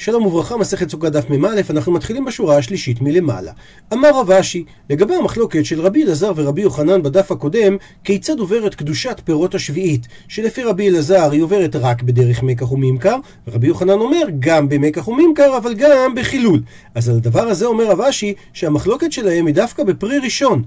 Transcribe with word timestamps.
שלום 0.00 0.26
וברכה, 0.26 0.56
מסכת 0.56 0.90
סוכה 0.90 1.10
דף 1.10 1.30
מ"א, 1.30 1.60
אנחנו 1.70 1.92
מתחילים 1.92 2.24
בשורה 2.24 2.56
השלישית 2.56 3.00
מלמעלה. 3.00 3.52
אמר 3.92 4.20
רב 4.20 4.30
אשי, 4.30 4.64
לגבי 4.90 5.14
המחלוקת 5.14 5.64
של 5.64 5.80
רבי 5.80 6.04
אלעזר 6.04 6.32
ורבי 6.36 6.62
יוחנן 6.62 7.02
בדף 7.02 7.32
הקודם, 7.32 7.76
כיצד 8.04 8.38
עוברת 8.38 8.74
קדושת 8.74 9.20
פירות 9.24 9.54
השביעית, 9.54 10.06
שלפי 10.28 10.62
רבי 10.62 10.88
אלעזר 10.88 11.30
היא 11.30 11.42
עוברת 11.42 11.76
רק 11.76 12.02
בדרך 12.02 12.42
מקח 12.42 12.72
וממכר, 12.72 13.16
ורבי 13.48 13.66
יוחנן 13.66 13.90
אומר 14.00 14.22
גם 14.38 14.68
במקח 14.68 15.08
וממכר, 15.08 15.56
אבל 15.56 15.74
גם 15.74 16.14
בחילול. 16.14 16.62
אז 16.94 17.08
על 17.08 17.16
הדבר 17.16 17.48
הזה 17.48 17.66
אומר 17.66 17.90
רב 17.90 18.00
אשי, 18.00 18.34
שהמחלוקת 18.52 19.12
שלהם 19.12 19.46
היא 19.46 19.54
דווקא 19.54 19.84
בפרי 19.84 20.18
ראשון, 20.18 20.62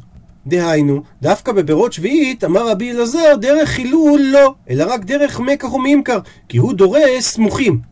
דהיינו, 0.48 1.04
דווקא 1.22 1.52
בפירות 1.52 1.94
שביעית, 1.94 2.44
אמר 2.44 2.70
רבי 2.70 2.92
אלעזר, 2.92 3.36
דרך 3.42 3.70
חילול 3.70 4.22
לא, 4.22 4.54
אלא 4.70 4.86
רק 4.88 5.06
דרך 5.06 5.40
מקח 5.40 5.74
וממכר, 5.74 6.20
כי 6.50 6.58
הוא 6.58 6.74
דורס 6.74 7.28
סמוכים. 7.28 7.91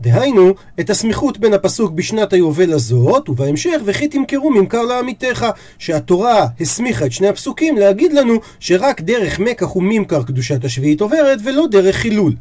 דהיינו, 0.00 0.54
את 0.80 0.90
הסמיכות 0.90 1.38
בין 1.38 1.54
הפסוק 1.54 1.92
בשנת 1.92 2.32
היובל 2.32 2.72
הזאת, 2.72 3.28
ובהמשך, 3.28 3.80
וכי 3.84 4.08
תמכרו 4.08 4.50
ממכר 4.50 4.82
לעמיתך, 4.82 5.46
שהתורה 5.78 6.46
הסמיכה 6.60 7.06
את 7.06 7.12
שני 7.12 7.28
הפסוקים 7.28 7.76
להגיד 7.76 8.12
לנו 8.12 8.40
שרק 8.60 9.00
דרך 9.00 9.38
מקח 9.38 9.76
וממכר 9.76 10.22
קדושת 10.22 10.64
השביעית 10.64 11.00
עוברת, 11.00 11.38
ולא 11.44 11.66
דרך 11.70 11.96
חילול. 11.96 12.32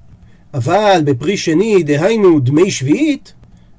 אבל 0.54 1.02
בפרי 1.06 1.38
שני, 1.38 1.84
דהיינו 1.84 2.40
דמי 2.40 2.72
שביעית, 2.72 3.34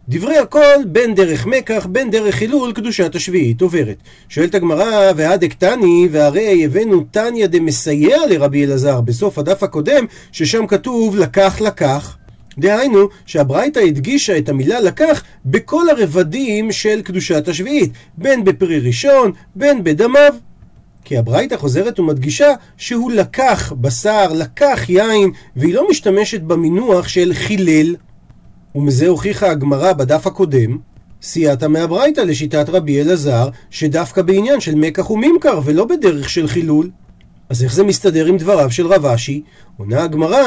דברי 0.09 0.39
הכל 0.39 0.85
בין 0.87 1.15
דרך 1.15 1.47
מקח, 1.47 1.87
בין 1.91 2.11
דרך 2.11 2.35
חילול, 2.35 2.73
קדושת 2.73 3.15
השביעית 3.15 3.63
עוברת. 3.63 3.97
שואלת 4.29 4.55
הגמרא, 4.55 5.13
והדקתני, 5.17 6.09
והרי 6.11 6.65
הבאנו 6.65 7.05
תניא 7.11 7.47
דמסייע 7.47 8.27
לרבי 8.31 8.65
אלעזר 8.65 9.01
בסוף 9.01 9.39
הדף 9.39 9.63
הקודם, 9.63 10.05
ששם 10.33 10.67
כתוב 10.67 11.17
לקח 11.17 11.61
לקח. 11.61 12.17
דהיינו 12.59 13.09
שהברייתא 13.27 13.79
הדגישה 13.79 14.39
את 14.39 14.49
המילה 14.49 14.81
לקח 14.81 15.23
בכל 15.45 15.89
הרבדים 15.89 16.73
של 16.73 17.03
קדושת 17.03 17.49
השביעית, 17.49 17.93
בין 18.19 18.45
בפרי 18.45 18.79
ראשון, 18.79 19.33
בין 19.57 19.85
בדמיו. 19.85 20.35
כי 21.05 21.19
הברייתא 21.19 21.57
חוזרת 21.57 22.01
ומדגישה 22.01 22.53
שהוא 22.77 23.13
לקח 23.13 23.73
בשר, 23.81 24.33
לקח 24.33 24.81
יין, 24.89 25.31
והיא 25.57 25.75
לא 25.75 25.91
משתמשת 25.91 26.41
במינוח 26.41 27.09
של 27.09 27.33
חילל. 27.35 27.97
ומזה 28.75 29.09
הוכיחה 29.09 29.51
הגמרא 29.51 29.93
בדף 29.93 30.27
הקודם, 30.27 30.79
סייעתא 31.23 31.67
מהברייתא 31.67 32.21
לשיטת 32.21 32.69
רבי 32.69 33.03
אלעזר, 33.03 33.49
שדווקא 33.71 34.23
בעניין 34.23 34.61
של 34.61 34.75
מקח 34.75 35.11
וממכר 35.11 35.61
ולא 35.65 35.85
בדרך 35.85 36.29
של 36.29 36.49
חילול. 36.49 36.91
אז 37.49 37.63
איך 37.63 37.75
זה 37.75 37.85
מסתדר 37.85 38.27
עם 38.27 38.37
דבריו 38.37 38.71
של 38.71 38.87
רב 38.87 39.07
אשי? 39.07 39.43
עונה 39.77 40.03
הגמרא, 40.03 40.45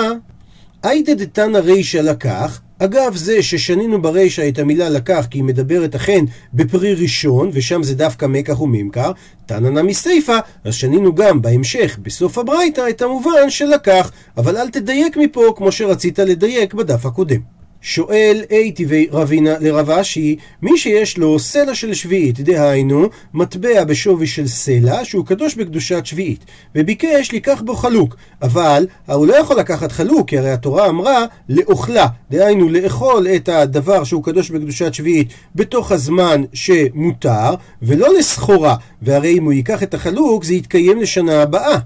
הייתא 0.83 1.13
דתנא 1.13 1.57
רישא 1.57 1.97
לקח, 1.97 2.61
אגב 2.79 3.15
זה 3.15 3.43
ששנינו 3.43 4.01
ברישא 4.01 4.47
את 4.47 4.59
המילה 4.59 4.89
לקח 4.89 5.27
כי 5.29 5.37
היא 5.37 5.43
מדברת 5.43 5.95
אכן 5.95 6.25
בפרי 6.53 6.93
ראשון 6.93 7.49
ושם 7.53 7.83
זה 7.83 7.95
דווקא 7.95 8.25
מקח 8.25 8.61
וממכר, 8.61 9.11
תנא 9.45 9.69
נמי 9.69 9.93
סיפא, 9.93 10.39
אז 10.63 10.73
שנינו 10.73 11.15
גם 11.15 11.41
בהמשך 11.41 11.99
בסוף 12.01 12.37
הברייתא 12.37 12.89
את 12.89 13.01
המובן 13.01 13.49
של 13.49 13.65
לקח, 13.65 14.11
אבל 14.37 14.57
אל 14.57 14.69
תדייק 14.69 15.17
מפה 15.17 15.53
כמו 15.57 15.71
שרצית 15.71 16.19
לדייק 16.19 16.73
בדף 16.73 17.05
הקודם. 17.05 17.58
שואל 17.81 18.43
טבעי 18.75 19.07
רבינה 19.11 19.59
לרב 19.59 19.89
אשי, 19.89 20.35
מי 20.61 20.77
שיש 20.77 21.17
לו 21.17 21.39
סלע 21.39 21.75
של 21.75 21.93
שביעית, 21.93 22.39
דהיינו, 22.39 23.09
מטבע 23.33 23.83
בשווי 23.83 24.27
של 24.27 24.47
סלע 24.47 25.05
שהוא 25.05 25.25
קדוש 25.25 25.55
בקדושת 25.55 26.05
שביעית, 26.05 26.45
וביקש 26.75 27.33
לקח 27.33 27.61
בו 27.65 27.75
חלוק, 27.75 28.15
אבל 28.41 28.87
הוא 29.05 29.27
לא 29.27 29.35
יכול 29.35 29.59
לקחת 29.59 29.91
חלוק, 29.91 30.29
כי 30.29 30.37
הרי 30.37 30.51
התורה 30.51 30.89
אמרה 30.89 31.25
לאוכלה, 31.49 32.07
דהיינו 32.31 32.69
לאכול 32.69 33.27
את 33.27 33.49
הדבר 33.49 34.03
שהוא 34.03 34.23
קדוש 34.23 34.51
בקדושת 34.51 34.93
שביעית 34.93 35.27
בתוך 35.55 35.91
הזמן 35.91 36.43
שמותר, 36.53 37.55
ולא 37.81 38.07
לסחורה, 38.19 38.75
והרי 39.01 39.37
אם 39.37 39.43
הוא 39.43 39.53
ייקח 39.53 39.83
את 39.83 39.93
החלוק 39.93 40.43
זה 40.43 40.53
יתקיים 40.53 40.99
לשנה 40.99 41.41
הבאה. 41.41 41.79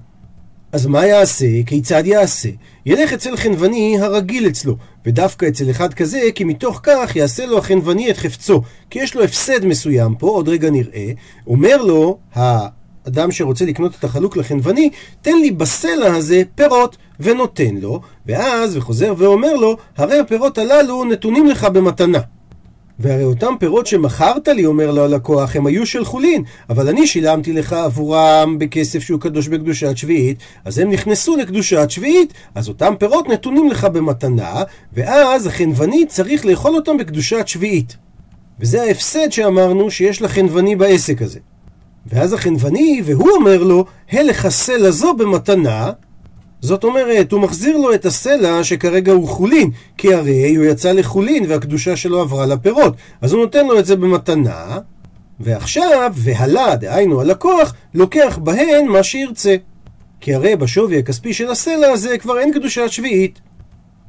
אז 0.74 0.86
מה 0.86 1.06
יעשה? 1.06 1.46
כיצד 1.66 2.04
יעשה? 2.06 2.50
ילך 2.86 3.14
אצל 3.14 3.38
חנווני 3.38 4.00
הרגיל 4.00 4.48
אצלו, 4.48 4.76
ודווקא 5.06 5.46
אצל 5.46 5.70
אחד 5.72 5.94
כזה, 5.94 6.20
כי 6.36 6.44
מתוך 6.44 6.80
כך 6.84 7.16
יעשה 7.16 7.46
לו 7.46 7.58
החנווני 7.58 8.12
את 8.12 8.18
חפצו, 8.18 8.62
כי 8.90 9.00
יש 9.00 9.16
לו 9.16 9.24
הפסד 9.24 9.66
מסוים 9.66 10.16
פה, 10.16 10.28
עוד 10.28 10.50
רגע 10.50 10.70
נראה, 10.70 11.12
אומר 11.48 11.78
לו, 11.78 12.18
האדם 12.34 13.32
שרוצה 13.32 13.66
לקנות 13.66 13.96
את 14.00 14.04
החלוק 14.04 14.38
לחנווני, 14.38 14.90
תן 15.22 15.38
לי 15.42 15.52
בסלע 15.52 16.16
הזה 16.16 16.42
פירות, 16.56 16.98
ונותן 17.20 17.76
לו, 17.76 18.02
ואז, 18.26 18.78
וחוזר 18.78 19.14
ואומר 19.18 19.54
לו, 19.54 19.78
הרי 19.98 20.20
הפירות 20.20 20.58
הללו 20.58 21.04
נתונים 21.04 21.48
לך 21.48 21.64
במתנה. 21.64 22.20
והרי 23.00 23.24
אותם 23.24 23.54
פירות 23.60 23.88
שמכרת 23.88 24.48
לי, 24.48 24.66
אומר 24.66 24.92
לו 24.92 25.04
הלקוח, 25.04 25.56
הם 25.56 25.66
היו 25.66 25.86
של 25.86 26.06
חולין, 26.06 26.44
אבל 26.70 26.90
אני 26.90 27.08
שילמתי 27.08 27.54
לך 27.54 27.74
עבורם 27.74 28.56
בכסף 28.60 29.00
שהוא 29.00 29.20
קדוש 29.20 29.48
בקדושת 29.48 29.98
שביעית, 29.98 30.38
אז 30.66 30.80
הם 30.80 30.90
נכנסו 30.90 31.38
לקדושת 31.38 31.90
שביעית, 31.90 32.34
אז 32.56 32.70
אותם 32.70 32.94
פירות 33.00 33.30
נתונים 33.30 33.70
לך 33.70 33.86
במתנה, 33.86 34.64
ואז 34.94 35.48
החנווני 35.48 36.06
צריך 36.08 36.46
לאכול 36.46 36.76
אותם 36.76 36.98
בקדושת 36.98 37.48
שביעית. 37.48 37.98
וזה 38.60 38.82
ההפסד 38.82 39.32
שאמרנו 39.32 39.92
שיש 39.92 40.22
לחנווני 40.22 40.76
בעסק 40.76 41.22
הזה. 41.22 41.40
ואז 42.06 42.34
החנווני, 42.34 43.02
והוא 43.06 43.30
אומר 43.30 43.64
לו, 43.64 43.86
הלך 44.12 44.46
הסלע 44.46 44.92
זו 44.92 45.14
במתנה, 45.14 45.92
זאת 46.64 46.84
אומרת, 46.84 47.32
הוא 47.32 47.42
מחזיר 47.42 47.78
לו 47.78 47.94
את 47.94 48.06
הסלע 48.06 48.64
שכרגע 48.64 49.12
הוא 49.12 49.28
חולין, 49.28 49.70
כי 49.98 50.14
הרי 50.14 50.56
הוא 50.56 50.66
יצא 50.66 50.92
לחולין 50.92 51.46
והקדושה 51.48 51.96
שלו 51.96 52.22
עברה 52.22 52.46
לפירות. 52.46 52.96
אז 53.22 53.34
הוא 53.34 53.42
נותן 53.42 53.68
לו 53.68 53.80
את 53.80 53.86
זה 53.86 53.96
במתנה, 53.96 54.80
ועכשיו, 55.40 56.14
והלה, 56.16 56.76
דהיינו 56.76 57.22
הלקוח, 57.22 57.74
לוקח 57.94 58.40
בהן 58.44 58.88
מה 58.88 59.04
שירצה. 59.04 59.56
כי 60.22 60.34
הרי 60.34 60.56
בשווי 60.56 61.00
הכספי 61.00 61.34
של 61.34 61.52
הסלע 61.52 61.88
הזה 61.88 62.18
כבר 62.18 62.40
אין 62.40 62.54
קדושת 62.54 62.90
שביעית. 62.90 63.40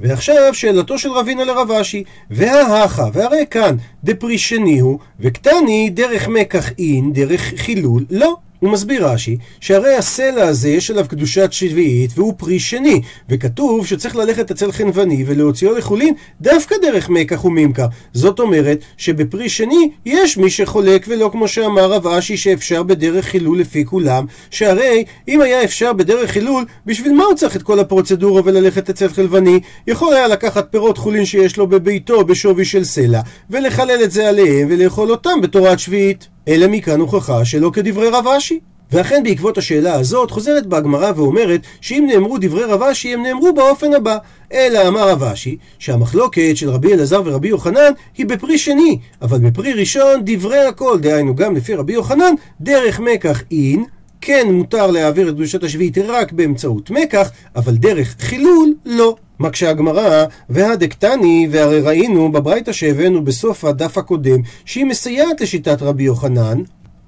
ועכשיו 0.00 0.54
שאלתו 0.54 0.98
של 0.98 1.10
רבינה 1.12 1.44
לרב 1.44 1.70
אשי, 1.70 2.04
וההכה, 2.30 3.08
והרי 3.12 3.44
כאן 3.50 3.76
דפרי 4.04 4.38
שני 4.38 4.78
הוא, 4.78 4.98
וקטני 5.20 5.90
דרך 5.90 6.28
מקח 6.28 6.70
אין, 6.78 7.12
דרך 7.12 7.54
חילול, 7.56 8.04
לא. 8.10 8.36
הוא 8.64 8.72
מסביר 8.72 9.06
רש"י, 9.06 9.36
שהרי 9.60 9.94
הסלע 9.94 10.46
הזה 10.48 10.68
יש 10.68 10.90
עליו 10.90 11.04
קדושת 11.08 11.52
שביעית 11.52 12.10
והוא 12.14 12.34
פרי 12.36 12.58
שני, 12.58 13.00
וכתוב 13.28 13.86
שצריך 13.86 14.16
ללכת 14.16 14.50
אצל 14.50 14.72
חנווני 14.72 15.24
ולהוציאו 15.26 15.74
לחולין 15.74 16.14
דווקא 16.40 16.74
דרך 16.82 17.08
מקח 17.08 17.44
וממכר. 17.44 17.86
זאת 18.12 18.40
אומרת 18.40 18.78
שבפרי 18.96 19.48
שני 19.48 19.90
יש 20.06 20.36
מי 20.36 20.50
שחולק 20.50 21.04
ולא 21.08 21.28
כמו 21.32 21.48
שאמר 21.48 21.92
רב 21.92 22.06
אשי 22.06 22.36
שאפשר 22.36 22.82
בדרך 22.82 23.24
חילול 23.24 23.60
לפי 23.60 23.84
כולם, 23.84 24.24
שהרי 24.50 25.04
אם 25.28 25.40
היה 25.40 25.64
אפשר 25.64 25.92
בדרך 25.92 26.30
חילול, 26.30 26.64
בשביל 26.86 27.12
מה 27.12 27.24
הוא 27.24 27.34
צריך 27.34 27.56
את 27.56 27.62
כל 27.62 27.78
הפרוצדורה 27.80 28.42
וללכת 28.44 28.90
אצל 28.90 29.08
חלבני? 29.08 29.60
יכול 29.86 30.14
היה 30.14 30.28
לקחת 30.28 30.66
פירות 30.70 30.98
חולין 30.98 31.24
שיש 31.24 31.56
לו 31.56 31.66
בביתו 31.66 32.24
בשווי 32.24 32.64
של 32.64 32.84
סלע, 32.84 33.20
ולחלל 33.50 34.04
את 34.04 34.10
זה 34.10 34.28
עליהם 34.28 34.68
ולאכול 34.70 35.10
אותם 35.10 35.40
בתורת 35.40 35.78
שביעית. 35.78 36.33
אלא 36.48 36.66
מכאן 36.68 37.00
הוכחה 37.00 37.44
שלא 37.44 37.70
כדברי 37.70 38.08
רב 38.08 38.26
אשי. 38.28 38.60
ואכן 38.92 39.22
בעקבות 39.24 39.58
השאלה 39.58 39.94
הזאת 39.94 40.30
חוזרת 40.30 40.66
בהגמרא 40.66 41.12
ואומרת 41.16 41.60
שאם 41.80 42.06
נאמרו 42.12 42.38
דברי 42.40 42.64
רב 42.64 42.82
אשי 42.82 43.14
הם 43.14 43.22
נאמרו 43.22 43.52
באופן 43.54 43.94
הבא 43.94 44.16
אלא 44.52 44.88
אמר 44.88 45.08
רב 45.08 45.22
אשי 45.22 45.56
שהמחלוקת 45.78 46.52
של 46.54 46.70
רבי 46.70 46.94
אלעזר 46.94 47.22
ורבי 47.24 47.48
יוחנן 47.48 47.92
היא 48.16 48.26
בפרי 48.26 48.58
שני 48.58 48.98
אבל 49.22 49.38
בפרי 49.38 49.72
ראשון 49.72 50.20
דברי 50.24 50.58
הכל 50.58 50.98
דהיינו 51.00 51.34
גם 51.34 51.56
לפי 51.56 51.74
רבי 51.74 51.92
יוחנן 51.92 52.34
דרך 52.60 53.00
מקח 53.00 53.42
אין 53.50 53.84
כן 54.20 54.46
מותר 54.52 54.90
להעביר 54.90 55.28
את 55.28 55.34
קדושת 55.34 55.64
השביעית 55.64 55.98
רק 55.98 56.32
באמצעות 56.32 56.90
מקח 56.90 57.30
אבל 57.56 57.76
דרך 57.76 58.16
חילול 58.18 58.74
לא 58.86 59.16
מקשה 59.40 59.70
הגמרא, 59.70 60.24
והדקטני, 60.50 61.48
והרי 61.50 61.80
ראינו 61.80 62.32
בברייתא 62.32 62.72
שהבאנו 62.72 63.24
בסוף 63.24 63.64
הדף 63.64 63.98
הקודם, 63.98 64.40
שהיא 64.64 64.84
מסייעת 64.84 65.40
לשיטת 65.40 65.82
רבי 65.82 66.02
יוחנן, 66.02 66.62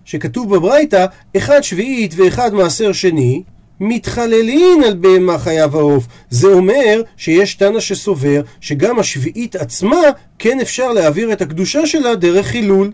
שכתוב 0.05 0.57
בברייתא, 0.57 1.07
אחד 1.37 1.61
שביעית 1.61 2.15
ואחד 2.17 2.55
מעשר 2.55 2.93
שני, 2.93 3.43
מתחללין 3.81 4.83
על 4.87 4.95
בהמה 4.95 5.39
חייב 5.39 5.77
העוף. 5.77 6.07
זה 6.31 6.49
אומר 6.49 7.03
שיש 7.17 7.55
תנא 7.55 7.81
שסובר 7.81 8.41
שגם 8.61 8.99
השביעית 8.99 9.57
עצמה 9.57 10.01
כן 10.39 10.61
אפשר 10.61 10.93
להעביר 10.93 11.33
את 11.33 11.43
הקדושה 11.43 11.87
שלה 11.87 12.15
דרך 12.15 12.47
חילול. 12.47 12.91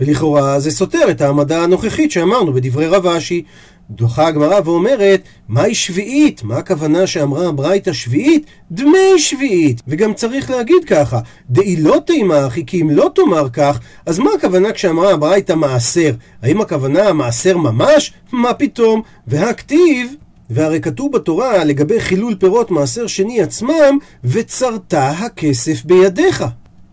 ולכאורה 0.00 0.60
זה 0.60 0.70
סותר 0.70 1.10
את 1.10 1.20
העמדה 1.20 1.62
הנוכחית 1.62 2.10
שאמרנו 2.10 2.52
בדברי 2.52 2.86
רב 2.86 3.06
אשי. 3.06 3.42
דוחה 3.90 4.26
הגמרא 4.26 4.60
ואומרת, 4.64 5.22
מהי 5.48 5.74
שביעית? 5.74 6.42
מה 6.42 6.56
הכוונה 6.56 7.06
שאמרה 7.06 7.48
הברייתא 7.48 7.92
שביעית? 7.92 8.46
דמי 8.70 9.18
שביעית. 9.18 9.82
וגם 9.88 10.14
צריך 10.14 10.50
להגיד 10.50 10.84
ככה, 10.86 11.18
דאי 11.50 11.76
לא 11.76 11.98
תימך, 12.06 12.54
כי 12.66 12.82
אם 12.82 12.90
לא 12.90 13.10
תאמר 13.14 13.48
כך, 13.52 13.80
אז 14.06 14.18
מה 14.18 14.30
הכוונה 14.38 14.72
כשאמרה 14.72 15.12
הברייתא 15.12 15.52
מעשר? 15.52 16.14
האם 16.42 16.60
הכוונה 16.60 17.12
מעשר 17.12 17.56
ממש? 17.56 18.12
מה 18.32 18.54
פתאום? 18.54 19.02
והכתיב... 19.26 20.14
והרי 20.50 20.80
כתוב 20.80 21.12
בתורה 21.12 21.64
לגבי 21.64 22.00
חילול 22.00 22.34
פירות 22.34 22.70
מעשר 22.70 23.06
שני 23.06 23.42
עצמם, 23.42 23.98
וצרת 24.24 24.94
הכסף 24.96 25.84
בידיך. 25.84 26.44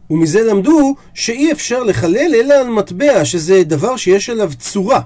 ומזה 0.09 0.43
למדו 0.43 0.95
שאי 1.13 1.51
אפשר 1.51 1.83
לחלל 1.83 2.35
אלא 2.35 2.53
על 2.53 2.69
מטבע, 2.69 3.25
שזה 3.25 3.63
דבר 3.63 3.97
שיש 3.97 4.29
עליו 4.29 4.51
צורה. 4.59 4.99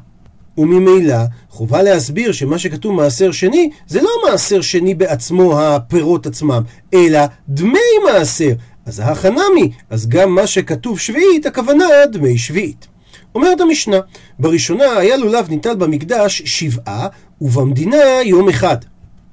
וממילא 0.58 1.18
חובה 1.50 1.82
להסביר 1.82 2.32
שמה 2.32 2.60
שכתוב 2.60 2.94
מעשר 2.96 3.32
שני 3.32 3.70
זה 3.88 4.02
לא 4.02 4.10
מעשר 4.26 4.62
שני 4.62 4.96
בעצמו 4.96 5.60
הפירות 5.62 6.26
עצמם, 6.26 6.62
אלא 6.94 7.20
דמי 7.50 7.80
מעשר. 8.06 8.52
אז 8.86 9.02
החנמי, 9.06 9.72
אז 9.90 10.08
גם 10.08 10.36
מה 10.36 10.48
שכתוב 10.48 11.00
שביעית, 11.00 11.46
הכוונה 11.46 11.86
דמי 12.12 12.38
שביעית. 12.38 12.88
אומרת 13.36 13.62
המשנה, 13.62 13.98
בראשונה 14.40 14.98
היה 14.98 15.18
לולב 15.18 15.50
ניטל 15.50 15.76
במקדש 15.76 16.42
שבעה, 16.46 17.08
ובמדינה 17.42 17.98
יום 18.24 18.50
אחד. 18.50 18.78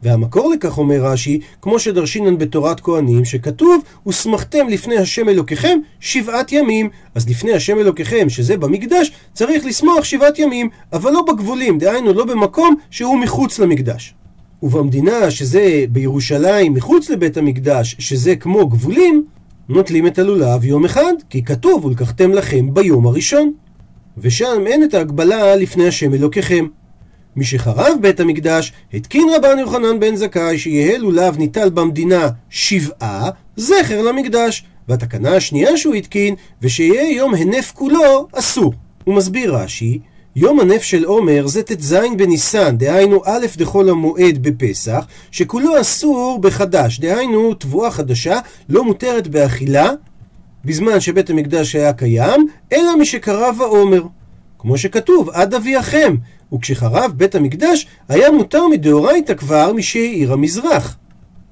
והמקור 0.05 0.51
לכך 0.51 0.79
אומר 0.79 1.05
רש"י, 1.05 1.41
כמו 1.63 1.79
שדרשינן 1.79 2.39
בתורת 2.39 2.81
כהנים, 2.81 3.25
שכתוב, 3.25 3.83
ושמחתם 4.07 4.69
לפני 4.69 4.97
השם 4.97 5.29
אלוקיכם 5.29 5.79
שבעת 6.01 6.53
ימים. 6.53 6.89
אז 7.15 7.29
לפני 7.29 7.53
השם 7.53 7.79
אלוקיכם, 7.79 8.29
שזה 8.29 8.57
במקדש, 8.57 9.13
צריך 9.33 9.65
לשמוח 9.67 10.05
שבעת 10.05 10.39
ימים, 10.39 10.69
אבל 10.93 11.13
לא 11.13 11.23
בגבולים, 11.23 11.79
דהיינו 11.79 12.13
לא 12.13 12.25
במקום 12.25 12.75
שהוא 12.91 13.19
מחוץ 13.19 13.59
למקדש. 13.59 14.15
ובמדינה, 14.63 15.31
שזה 15.31 15.85
בירושלים, 15.91 16.75
מחוץ 16.75 17.11
לבית 17.11 17.37
המקדש, 17.37 17.97
שזה 17.99 18.37
כמו 18.37 18.69
גבולים, 18.69 19.25
נוטלים 19.69 20.07
את 20.07 20.19
הלולב 20.19 20.65
יום 20.65 20.85
אחד, 20.85 21.13
כי 21.31 21.45
כתוב, 21.45 21.85
ולקחתם 21.85 22.33
לכם 22.33 22.75
ביום 22.75 23.07
הראשון. 23.07 23.53
ושם 24.19 24.63
אין 24.67 24.85
את 24.85 24.95
ההגבלה 24.95 25.57
לפני 25.57 25.89
השם 25.89 26.15
אלוקיכם. 26.15 26.67
משחרב 27.37 27.97
בית 28.01 28.21
המקדש, 28.21 28.73
התקין 28.95 29.29
רבן 29.37 29.59
יוחנן 29.59 30.01
בן 30.01 30.17
זכאי 30.17 30.59
שיהא 30.59 30.97
לולב 30.97 31.39
ניטל 31.39 31.71
במדינה 31.71 32.29
שבעה, 32.51 33.31
זכר 33.57 34.03
למקדש. 34.03 34.65
והתקנה 34.89 35.37
השנייה 35.37 35.77
שהוא 35.77 35.95
התקין, 35.95 36.35
ושיהיה 36.63 37.17
יום 37.17 37.35
הנף 37.35 37.73
כולו, 37.75 38.29
אסור. 38.33 38.73
הוא 39.05 39.15
מסביר 39.15 39.57
רש"י, 39.57 39.99
יום 40.37 40.61
הנף 40.61 40.83
של 40.83 41.05
עומר 41.05 41.47
זה 41.47 41.63
ט"ז 41.63 41.97
בניסן, 42.17 42.77
דהיינו 42.77 43.23
א' 43.25 43.47
דחול 43.57 43.91
המועד 43.91 44.39
בפסח, 44.43 45.07
שכולו 45.31 45.81
אסור 45.81 46.39
בחדש, 46.41 47.01
דהיינו 47.01 47.55
תבואה 47.55 47.91
חדשה 47.91 48.39
לא 48.69 48.85
מותרת 48.85 49.29
באכילה 49.29 49.91
בזמן 50.65 51.01
שבית 51.01 51.31
המקדש 51.31 51.75
היה 51.75 51.93
קיים, 51.93 52.47
אלא 52.73 52.97
משקרב 52.97 53.57
העומר. 53.61 54.03
כמו 54.59 54.79
שכתוב, 54.79 55.31
עד 55.31 55.55
אביאכם, 55.55 56.15
וכשחרב 56.53 57.13
בית 57.17 57.35
המקדש, 57.35 57.87
היה 58.09 58.31
מותר 58.31 58.67
מדאורייתא 58.67 59.35
כבר 59.35 59.73
משהעיר 59.73 60.33
המזרח. 60.33 60.97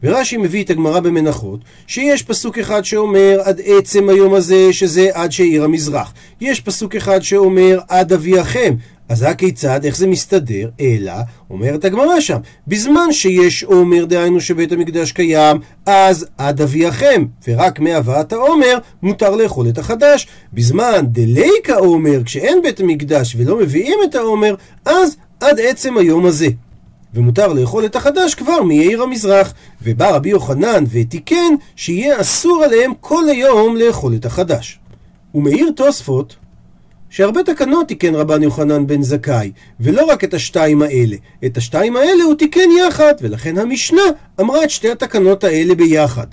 ורש"י 0.02 0.36
מביא 0.36 0.64
את 0.64 0.70
הגמרא 0.70 1.00
במנחות, 1.00 1.60
שיש 1.86 2.22
פסוק 2.22 2.58
אחד 2.58 2.84
שאומר 2.84 3.40
עד 3.44 3.60
עצם 3.64 4.08
היום 4.08 4.34
הזה, 4.34 4.72
שזה 4.72 5.08
עד 5.12 5.32
שהעיר 5.32 5.64
המזרח. 5.64 6.12
יש 6.40 6.60
פסוק 6.60 6.96
אחד 6.96 7.20
שאומר 7.20 7.78
עד 7.88 8.12
אביאכם, 8.12 8.74
אז 9.12 9.22
הכיצד, 9.22 9.84
איך 9.84 9.96
זה 9.96 10.06
מסתדר? 10.06 10.68
אלא, 10.80 11.12
אומרת 11.50 11.84
הגמרא 11.84 12.20
שם, 12.20 12.38
בזמן 12.66 13.12
שיש 13.12 13.64
עומר, 13.64 14.04
דהיינו 14.04 14.40
שבית 14.40 14.72
המקדש 14.72 15.12
קיים, 15.12 15.56
אז 15.86 16.26
עד 16.38 16.60
אביאכם, 16.60 17.24
ורק 17.48 17.80
מהבאת 17.80 18.32
העומר 18.32 18.78
מותר 19.02 19.36
לאכול 19.36 19.68
את 19.68 19.78
החדש. 19.78 20.26
בזמן 20.52 21.06
דליקה 21.06 21.74
עומר, 21.74 22.22
כשאין 22.24 22.62
בית 22.62 22.80
המקדש 22.80 23.36
ולא 23.38 23.58
מביאים 23.58 23.98
את 24.04 24.14
העומר, 24.14 24.54
אז 24.84 25.16
עד 25.40 25.60
עצם 25.60 25.98
היום 25.98 26.26
הזה. 26.26 26.48
ומותר 27.14 27.52
לאכול 27.52 27.84
את 27.84 27.96
החדש 27.96 28.34
כבר 28.34 28.62
מיעיר 28.62 29.02
המזרח. 29.02 29.54
ובא 29.82 30.16
רבי 30.16 30.28
יוחנן 30.28 30.84
ותיקן 30.90 31.54
שיהיה 31.76 32.20
אסור 32.20 32.64
עליהם 32.64 32.92
כל 33.00 33.28
היום 33.28 33.76
לאכול 33.76 34.14
את 34.14 34.24
החדש. 34.24 34.78
ומעיר 35.34 35.70
תוספות 35.76 36.36
שהרבה 37.12 37.42
תקנות 37.42 37.88
תיקן 37.88 38.14
רבן 38.14 38.42
יוחנן 38.42 38.86
בן 38.86 39.02
זכאי, 39.02 39.52
ולא 39.80 40.04
רק 40.04 40.24
את 40.24 40.34
השתיים 40.34 40.82
האלה. 40.82 41.16
את 41.44 41.56
השתיים 41.56 41.96
האלה 41.96 42.24
הוא 42.24 42.34
תיקן 42.34 42.68
יחד, 42.86 43.14
ולכן 43.20 43.58
המשנה 43.58 44.02
אמרה 44.40 44.64
את 44.64 44.70
שתי 44.70 44.90
התקנות 44.90 45.44
האלה 45.44 45.74
ביחד. 45.74 46.26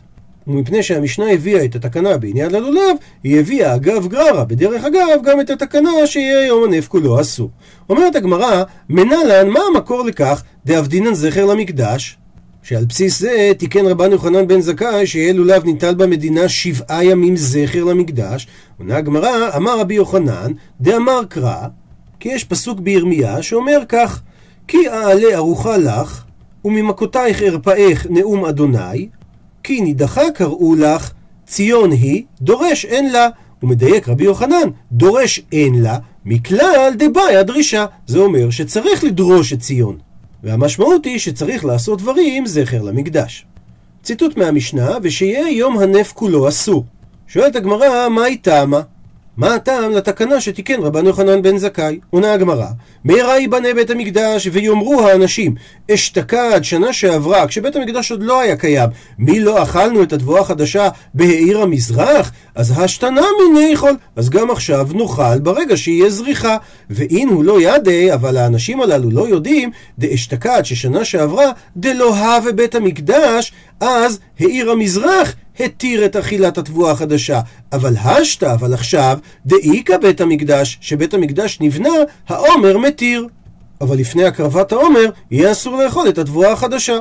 ומפני 0.47 0.83
שהמשנה 0.83 1.31
הביאה 1.31 1.65
את 1.65 1.75
התקנה 1.75 2.17
בעניין 2.17 2.51
ללולב, 2.51 2.95
היא 3.23 3.39
הביאה 3.39 3.75
אגב 3.75 4.07
גררה, 4.07 4.45
בדרך 4.45 4.83
אגב, 4.83 5.23
גם 5.23 5.41
את 5.41 5.49
התקנה 5.49 5.91
שיהיה 6.05 6.47
יום 6.47 6.63
הנף 6.63 6.87
כולו 6.87 7.21
אסור. 7.21 7.49
אומרת 7.89 8.15
הגמרא, 8.15 8.63
מנהלן, 8.89 9.49
מה 9.49 9.59
המקור 9.73 10.05
לכך 10.05 10.43
דאבדינן 10.65 11.13
זכר 11.13 11.45
למקדש? 11.45 12.17
שעל 12.63 12.85
בסיס 12.85 13.19
זה 13.19 13.51
תיקן 13.57 13.85
רבן 13.85 14.11
יוחנן 14.11 14.47
בן 14.47 14.61
זכאי 14.61 15.07
שיהיה 15.07 15.33
לולב 15.33 15.65
ניטל 15.65 15.95
במדינה 15.95 16.49
שבעה 16.49 17.03
ימים 17.03 17.37
זכר 17.37 17.83
למקדש. 17.83 18.47
עונה 18.79 18.97
הגמרא, 18.97 19.57
אמר 19.57 19.79
רבי 19.79 19.93
יוחנן, 19.93 20.51
דאמר 20.81 21.21
קרא, 21.29 21.67
כי 22.19 22.29
יש 22.29 22.43
פסוק 22.43 22.79
בירמיה 22.79 23.43
שאומר 23.43 23.79
כך, 23.89 24.21
כי 24.67 24.77
אעלה 24.89 25.35
ארוחה 25.35 25.77
לך, 25.77 26.23
וממכותייך 26.65 27.41
ארפאך 27.41 28.07
נאום 28.09 28.45
אדוני, 28.45 29.09
כי 29.63 29.81
נידחה 29.81 30.31
קראו 30.35 30.75
לך, 30.75 31.11
ציון 31.47 31.91
היא, 31.91 32.23
דורש 32.41 32.85
אין 32.85 33.11
לה. 33.11 33.27
הוא 33.59 33.69
מדייק 33.69 34.09
רבי 34.09 34.23
יוחנן, 34.23 34.69
דורש 34.91 35.41
אין 35.51 35.81
לה, 35.81 35.97
מכלל 36.25 36.91
דבאי 36.97 37.35
הדרישה. 37.35 37.85
זה 38.07 38.19
אומר 38.19 38.49
שצריך 38.49 39.03
לדרוש 39.03 39.53
את 39.53 39.59
ציון. 39.59 39.97
והמשמעות 40.43 41.05
היא 41.05 41.19
שצריך 41.19 41.65
לעשות 41.65 42.01
דברים 42.01 42.45
זכר 42.45 42.81
למקדש. 42.81 43.45
ציטוט 44.03 44.37
מהמשנה, 44.37 44.97
ושיהיה 45.03 45.49
יום 45.49 45.79
הנף 45.79 46.11
כולו 46.11 46.47
אסור. 46.47 46.85
שואלת 47.27 47.55
הגמרא, 47.55 48.09
מה 48.09 48.23
היא 48.23 48.37
טעמה? 48.41 48.81
מה 49.39 49.55
הטעם 49.55 49.91
לתקנה 49.91 50.41
שתיקן 50.41 50.81
רבן 50.81 51.05
יוחנן 51.05 51.41
בן 51.41 51.57
זכאי? 51.57 51.99
עונה 52.09 52.33
הגמרא, 52.33 52.67
מהרה 53.03 53.37
ייבנה 53.37 53.73
בית 53.73 53.89
המקדש 53.89 54.47
ויאמרו 54.51 55.01
האנשים, 55.01 55.55
אשתקד 55.91 56.59
שנה 56.63 56.93
שעברה, 56.93 57.47
כשבית 57.47 57.75
המקדש 57.75 58.11
עוד 58.11 58.23
לא 58.23 58.39
היה 58.39 58.55
קיים, 58.55 58.89
מי 59.19 59.39
לא 59.39 59.63
אכלנו 59.63 60.03
את 60.03 60.13
התבואה 60.13 60.41
החדשה 60.41 60.89
בהעיר 61.13 61.61
המזרח? 61.61 62.31
אז 62.55 62.73
השתנה 62.79 63.21
מיני 63.41 63.69
יכול, 63.73 63.97
אז 64.15 64.29
גם 64.29 64.51
עכשיו 64.51 64.87
נאכל 64.93 65.39
ברגע 65.39 65.77
שיהיה 65.77 66.09
זריחה. 66.09 66.57
ואין 66.89 67.29
הוא 67.29 67.43
לא 67.43 67.61
ידי, 67.61 68.13
אבל 68.13 68.37
האנשים 68.37 68.81
הללו 68.81 69.11
לא 69.11 69.27
יודעים, 69.27 69.71
דאשתקד 69.99 70.61
ששנה 70.63 71.05
שעברה, 71.05 71.51
דלא 71.77 72.15
הווה 72.15 72.51
בית 72.51 72.75
המקדש, 72.75 73.53
אז 73.79 74.19
העיר 74.39 74.71
המזרח 74.71 75.35
התיר 75.59 76.05
את 76.05 76.15
אכילת 76.15 76.57
התבואה 76.57 76.91
החדשה. 76.91 77.39
אבל 77.73 77.97
השתא, 77.97 78.53
אבל 78.53 78.73
עכשיו, 78.73 79.17
דאיכא 79.45 79.97
בית 79.97 80.21
המקדש, 80.21 80.77
שבית 80.81 81.13
המקדש 81.13 81.57
נבנה, 81.61 81.89
העומר 82.27 82.77
מתיר. 82.77 83.27
אבל 83.81 83.97
לפני 83.97 84.23
הקרבת 84.23 84.71
העומר, 84.71 85.09
יהיה 85.31 85.51
אסור 85.51 85.83
לאכול 85.83 86.09
את 86.09 86.17
התבואה 86.17 86.51
החדשה. 86.51 86.99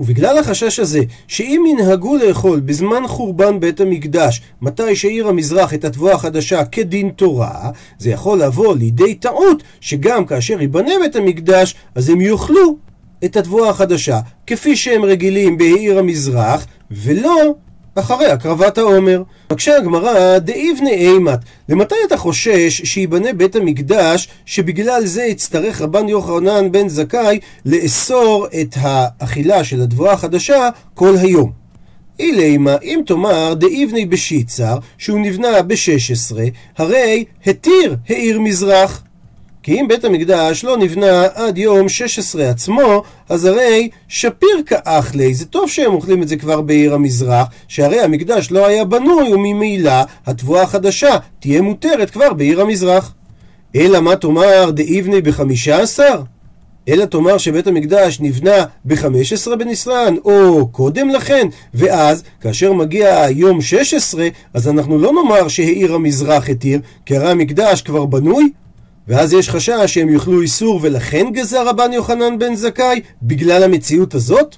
ובגלל 0.00 0.38
החשש 0.38 0.78
הזה, 0.78 1.00
שאם 1.28 1.64
ינהגו 1.70 2.16
לאכול 2.16 2.60
בזמן 2.60 3.06
חורבן 3.06 3.60
בית 3.60 3.80
המקדש, 3.80 4.42
מתי 4.62 4.96
שהעיר 4.96 5.28
המזרח 5.28 5.74
את 5.74 5.84
התבואה 5.84 6.14
החדשה 6.14 6.64
כדין 6.64 7.10
תורה, 7.10 7.70
זה 7.98 8.10
יכול 8.10 8.42
לבוא 8.42 8.76
לידי 8.76 9.14
טעות, 9.14 9.62
שגם 9.80 10.26
כאשר 10.26 10.60
ייבנה 10.60 10.92
בית 11.02 11.16
המקדש, 11.16 11.74
אז 11.94 12.08
הם 12.08 12.20
יאכלו 12.20 12.76
את 13.24 13.36
התבואה 13.36 13.70
החדשה, 13.70 14.20
כפי 14.46 14.76
שהם 14.76 15.04
רגילים 15.04 15.58
בעיר 15.58 15.98
המזרח, 15.98 16.66
ולא 16.90 17.54
אחרי 17.94 18.26
הקרבת 18.26 18.78
העומר. 18.78 19.22
מקשה 19.52 19.76
הגמרא, 19.76 20.38
דאיבנה 20.38 20.90
אימת, 20.90 21.38
למתי 21.68 21.94
אתה 22.06 22.16
חושש 22.16 22.82
שייבנה 22.84 23.32
בית 23.32 23.56
המקדש, 23.56 24.28
שבגלל 24.46 25.06
זה 25.06 25.22
יצטרך 25.22 25.80
רבן 25.80 26.08
יוחנן 26.08 26.72
בן 26.72 26.88
זכאי 26.88 27.38
לאסור 27.66 28.46
את 28.60 28.74
האכילה 28.80 29.64
של 29.64 29.82
התבואה 29.82 30.12
החדשה 30.12 30.68
כל 30.94 31.14
היום? 31.20 31.52
אילימה, 32.20 32.76
אם 32.82 33.00
תאמר 33.06 33.54
דאיבני 33.54 34.06
בשיצר, 34.06 34.78
שהוא 34.98 35.20
נבנה 35.20 35.62
ב-16, 35.62 36.36
הרי 36.78 37.24
התיר 37.46 37.96
העיר 38.08 38.40
מזרח. 38.40 39.03
כי 39.64 39.80
אם 39.80 39.88
בית 39.88 40.04
המקדש 40.04 40.64
לא 40.64 40.76
נבנה 40.76 41.26
עד 41.34 41.58
יום 41.58 41.88
16 41.88 42.48
עצמו, 42.50 43.02
אז 43.28 43.44
הרי 43.44 43.88
שפיר 44.08 44.62
כאחלי, 44.66 45.34
זה 45.34 45.46
טוב 45.46 45.70
שהם 45.70 45.92
אוכלים 45.92 46.22
את 46.22 46.28
זה 46.28 46.36
כבר 46.36 46.60
בעיר 46.60 46.94
המזרח, 46.94 47.46
שהרי 47.68 48.00
המקדש 48.00 48.50
לא 48.50 48.66
היה 48.66 48.84
בנוי, 48.84 49.34
וממילא 49.34 49.92
התבואה 50.26 50.62
החדשה 50.62 51.16
תהיה 51.40 51.62
מותרת 51.62 52.10
כבר 52.10 52.32
בעיר 52.32 52.60
המזרח. 52.60 53.14
אלא 53.76 54.00
מה 54.00 54.16
תאמר 54.16 54.70
דאיבני 54.70 55.20
בחמישה 55.20 55.80
עשר? 55.80 56.22
אלא 56.88 57.04
תאמר 57.04 57.38
שבית 57.38 57.66
המקדש 57.66 58.20
נבנה 58.20 58.64
ב-15 58.84 59.56
בניסן, 59.58 60.14
או 60.24 60.68
קודם 60.68 61.08
לכן, 61.08 61.48
ואז, 61.74 62.22
כאשר 62.40 62.72
מגיע 62.72 63.26
יום 63.30 63.60
16, 63.60 64.28
אז 64.54 64.68
אנחנו 64.68 64.98
לא 64.98 65.12
נאמר 65.12 65.48
שהעיר 65.48 65.94
המזרח 65.94 66.48
התיר, 66.48 66.80
כי 67.06 67.16
הרי 67.16 67.30
המקדש 67.30 67.82
כבר 67.82 68.04
בנוי, 68.04 68.50
ואז 69.08 69.32
יש 69.32 69.50
חשש 69.50 69.84
שהם 69.86 70.08
יאכלו 70.08 70.42
איסור 70.42 70.80
ולכן 70.82 71.26
גזר 71.32 71.68
רבן 71.68 71.92
יוחנן 71.92 72.38
בן 72.38 72.54
זכאי 72.54 73.00
בגלל 73.22 73.62
המציאות 73.62 74.14
הזאת? 74.14 74.56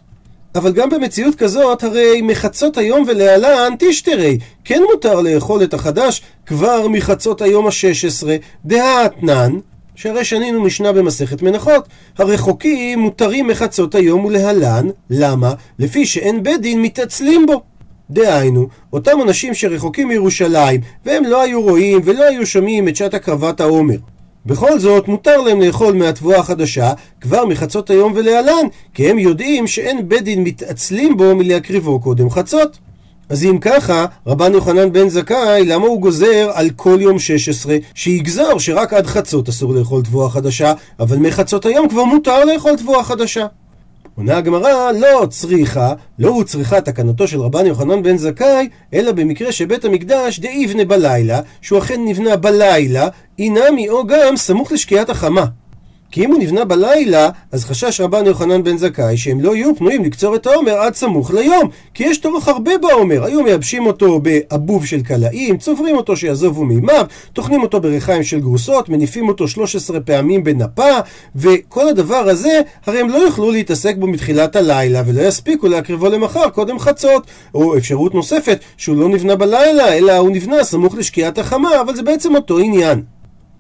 אבל 0.55 0.73
גם 0.73 0.91
במציאות 0.91 1.35
כזאת, 1.35 1.85
הרי 1.85 2.23
מחצות 2.23 2.79
היום 2.79 3.05
ולהלן 3.09 3.73
תשתרי, 3.79 4.39
כן 4.65 4.83
מותר 4.93 5.21
לאכול 5.21 5.63
את 5.63 5.75
החדש 5.75 6.23
כבר 6.47 6.89
מחצות 6.89 7.43
היום 7.43 7.67
ה-16, 7.67 8.27
דהאתנן, 8.65 9.53
שהרי 9.95 10.25
שנינו 10.25 10.61
משנה 10.61 10.93
במסכת 10.93 11.43
מנחות, 11.43 11.89
הרחוקים 12.19 12.99
מותרים 12.99 13.47
מחצות 13.47 13.95
היום 13.95 14.25
ולהלן, 14.25 14.87
למה? 15.11 15.55
לפי 15.79 16.07
שאין 16.07 16.43
בית 16.43 16.61
דין 16.61 16.83
מתעצלים 16.83 17.47
בו. 17.47 17.63
דהיינו, 18.11 18.69
אותם 18.93 19.23
אנשים 19.23 19.55
שרחוקים 19.55 20.09
מירושלים, 20.09 20.81
והם 21.07 21.25
לא 21.25 21.43
היו 21.43 21.63
רואים 21.63 22.01
ולא 22.05 22.25
היו 22.25 22.47
שומעים 22.47 22.89
את 22.89 22.97
שעת 22.97 23.15
הקרבת 23.15 23.61
העומר. 23.61 23.97
בכל 24.47 24.79
זאת, 24.79 25.09
מותר 25.09 25.41
להם 25.41 25.61
לאכול 25.61 25.95
מהתבואה 25.95 26.39
החדשה 26.39 26.93
כבר 27.21 27.45
מחצות 27.45 27.91
היום 27.91 28.13
ולהלן, 28.17 28.67
כי 28.95 29.11
הם 29.11 29.19
יודעים 29.19 29.67
שאין 29.67 30.09
בית 30.09 30.23
דין 30.23 30.45
מתעצלים 30.45 31.17
בו 31.17 31.35
מלהקריבו 31.35 32.01
קודם 32.01 32.31
חצות. 32.31 32.79
אז 33.29 33.45
אם 33.45 33.59
ככה, 33.61 34.07
רבן 34.27 34.53
יוחנן 34.53 34.93
בן 34.93 35.09
זכאי, 35.09 35.65
למה 35.65 35.87
הוא 35.87 36.01
גוזר 36.01 36.51
על 36.55 36.71
כל 36.77 36.99
יום 37.01 37.19
16, 37.19 37.77
שיגזור 37.95 38.61
שרק 38.61 38.93
עד 38.93 39.07
חצות 39.07 39.49
אסור 39.49 39.75
לאכול 39.75 40.03
תבואה 40.03 40.31
חדשה, 40.31 40.73
אבל 41.01 41.17
מחצות 41.17 41.67
היום 41.67 41.89
כבר 41.89 42.05
מותר 42.05 42.45
לאכול 42.45 42.77
תבואה 42.77 43.05
חדשה? 43.05 43.47
עונה 44.17 44.37
הגמרא, 44.37 44.93
לא 44.93 45.27
צריכה, 45.31 45.93
לא 46.19 46.29
הוא 46.29 46.45
צריכה 46.45 46.81
תקנתו 46.81 47.29
של 47.29 47.41
רבן 47.41 47.67
יוחנן 47.67 48.03
בן 48.03 48.17
זכאי, 48.17 48.69
אלא 48.95 49.13
במקרה 49.13 49.53
שבית 49.53 49.85
המקדש 49.85 50.39
דאיבנה 50.39 50.85
בלילה, 50.85 51.41
שהוא 51.61 51.79
אכן 51.79 52.01
נבנה 52.05 52.37
בלילה, 52.37 53.09
אינמי 53.39 53.89
או 53.89 54.07
גם 54.07 54.37
סמוך 54.37 54.73
לשקיעת 54.73 55.11
החמה. 55.11 55.45
כי 56.17 56.25
אם 56.25 56.33
הוא 56.33 56.39
נבנה 56.41 56.65
בלילה, 56.65 57.31
אז 57.53 57.65
חשש 57.65 58.01
רבן 58.01 58.27
יוחנן 58.27 58.63
בן 58.63 58.77
זכאי 58.77 59.17
שהם 59.17 59.41
לא 59.41 59.57
יהיו 59.57 59.77
פנויים 59.77 60.05
לקצור 60.05 60.35
את 60.35 60.47
העומר 60.47 60.73
עד 60.73 60.95
סמוך 60.95 61.31
ליום, 61.31 61.69
כי 61.95 62.05
יש 62.05 62.19
טורח 62.19 62.49
הרבה 62.49 62.79
בעומר. 62.79 63.25
היו 63.25 63.43
מייבשים 63.43 63.87
אותו 63.87 64.21
באבוב 64.21 64.87
של 64.87 65.03
קלעים, 65.03 65.59
צוברים 65.59 65.97
אותו 65.97 66.17
שיעזובו 66.17 66.65
מימיו, 66.65 67.07
טוחנים 67.33 67.63
אותו 67.63 67.81
בריחיים 67.81 68.23
של 68.23 68.41
גרוסות, 68.41 68.89
מניפים 68.89 69.29
אותו 69.29 69.49
13 69.49 70.01
פעמים 70.01 70.45
בנפה, 70.45 70.99
וכל 71.37 71.89
הדבר 71.89 72.29
הזה, 72.29 72.61
הרי 72.87 73.01
הם 73.01 73.09
לא 73.09 73.17
יוכלו 73.17 73.51
להתעסק 73.51 73.97
בו 73.97 74.07
מתחילת 74.07 74.57
הלילה, 74.57 75.03
ולא 75.07 75.21
יספיקו 75.21 75.69
להקריבו 75.69 76.09
למחר 76.09 76.49
קודם 76.49 76.79
חצות. 76.79 77.27
או 77.55 77.77
אפשרות 77.77 78.15
נוספת, 78.15 78.61
שהוא 78.77 78.97
לא 78.97 79.09
נבנה 79.09 79.37
בלילה, 79.37 79.97
אלא 79.97 80.17
הוא 80.17 80.31
נבנה 80.31 80.65
סמוך 80.65 80.95
לשקיעת 80.95 81.39
החמה, 81.39 81.81
אבל 81.81 81.97
זה 81.97 82.03
בעצם 82.03 82.35
אותו 82.35 82.59
עניין. 82.59 83.03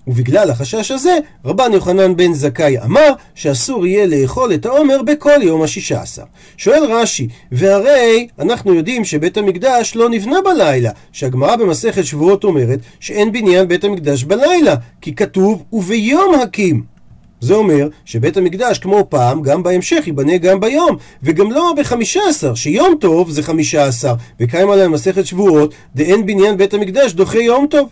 ובגלל 0.06 0.50
החשש 0.50 0.90
הזה, 0.90 1.18
רבן 1.44 1.72
יוחנן 1.72 2.16
בן 2.16 2.32
זכאי 2.32 2.78
אמר 2.84 3.12
שאסור 3.34 3.86
יהיה 3.86 4.06
לאכול 4.06 4.54
את 4.54 4.66
העומר 4.66 5.02
בכל 5.02 5.42
יום 5.42 5.62
השישה 5.62 6.02
עשר. 6.02 6.22
שואל 6.56 6.84
רש"י, 6.84 7.28
והרי 7.52 8.28
אנחנו 8.38 8.74
יודעים 8.74 9.04
שבית 9.04 9.36
המקדש 9.36 9.96
לא 9.96 10.08
נבנה 10.08 10.36
בלילה, 10.44 10.90
שהגמרא 11.12 11.56
במסכת 11.56 12.04
שבועות 12.04 12.44
אומרת 12.44 12.78
שאין 13.00 13.32
בניין 13.32 13.68
בית 13.68 13.84
המקדש 13.84 14.24
בלילה, 14.24 14.74
כי 15.00 15.14
כתוב 15.14 15.64
וביום 15.72 16.34
הקים. 16.34 16.96
זה 17.40 17.54
אומר 17.54 17.88
שבית 18.04 18.36
המקדש 18.36 18.78
כמו 18.78 19.06
פעם, 19.08 19.42
גם 19.42 19.62
בהמשך 19.62 20.02
ייבנה 20.06 20.36
גם 20.36 20.60
ביום, 20.60 20.96
וגם 21.22 21.52
לא 21.52 21.72
בחמישה 21.76 22.20
עשר, 22.28 22.54
שיום 22.54 22.94
טוב 23.00 23.30
זה 23.30 23.42
חמישה 23.42 23.86
עשר, 23.86 24.14
וקיים 24.40 24.70
עליהם 24.70 24.92
מסכת 24.92 25.26
שבועות, 25.26 25.74
דאין 25.94 26.26
בניין 26.26 26.56
בית 26.56 26.74
המקדש 26.74 27.12
דוחה 27.12 27.38
יום 27.38 27.66
טוב. 27.70 27.88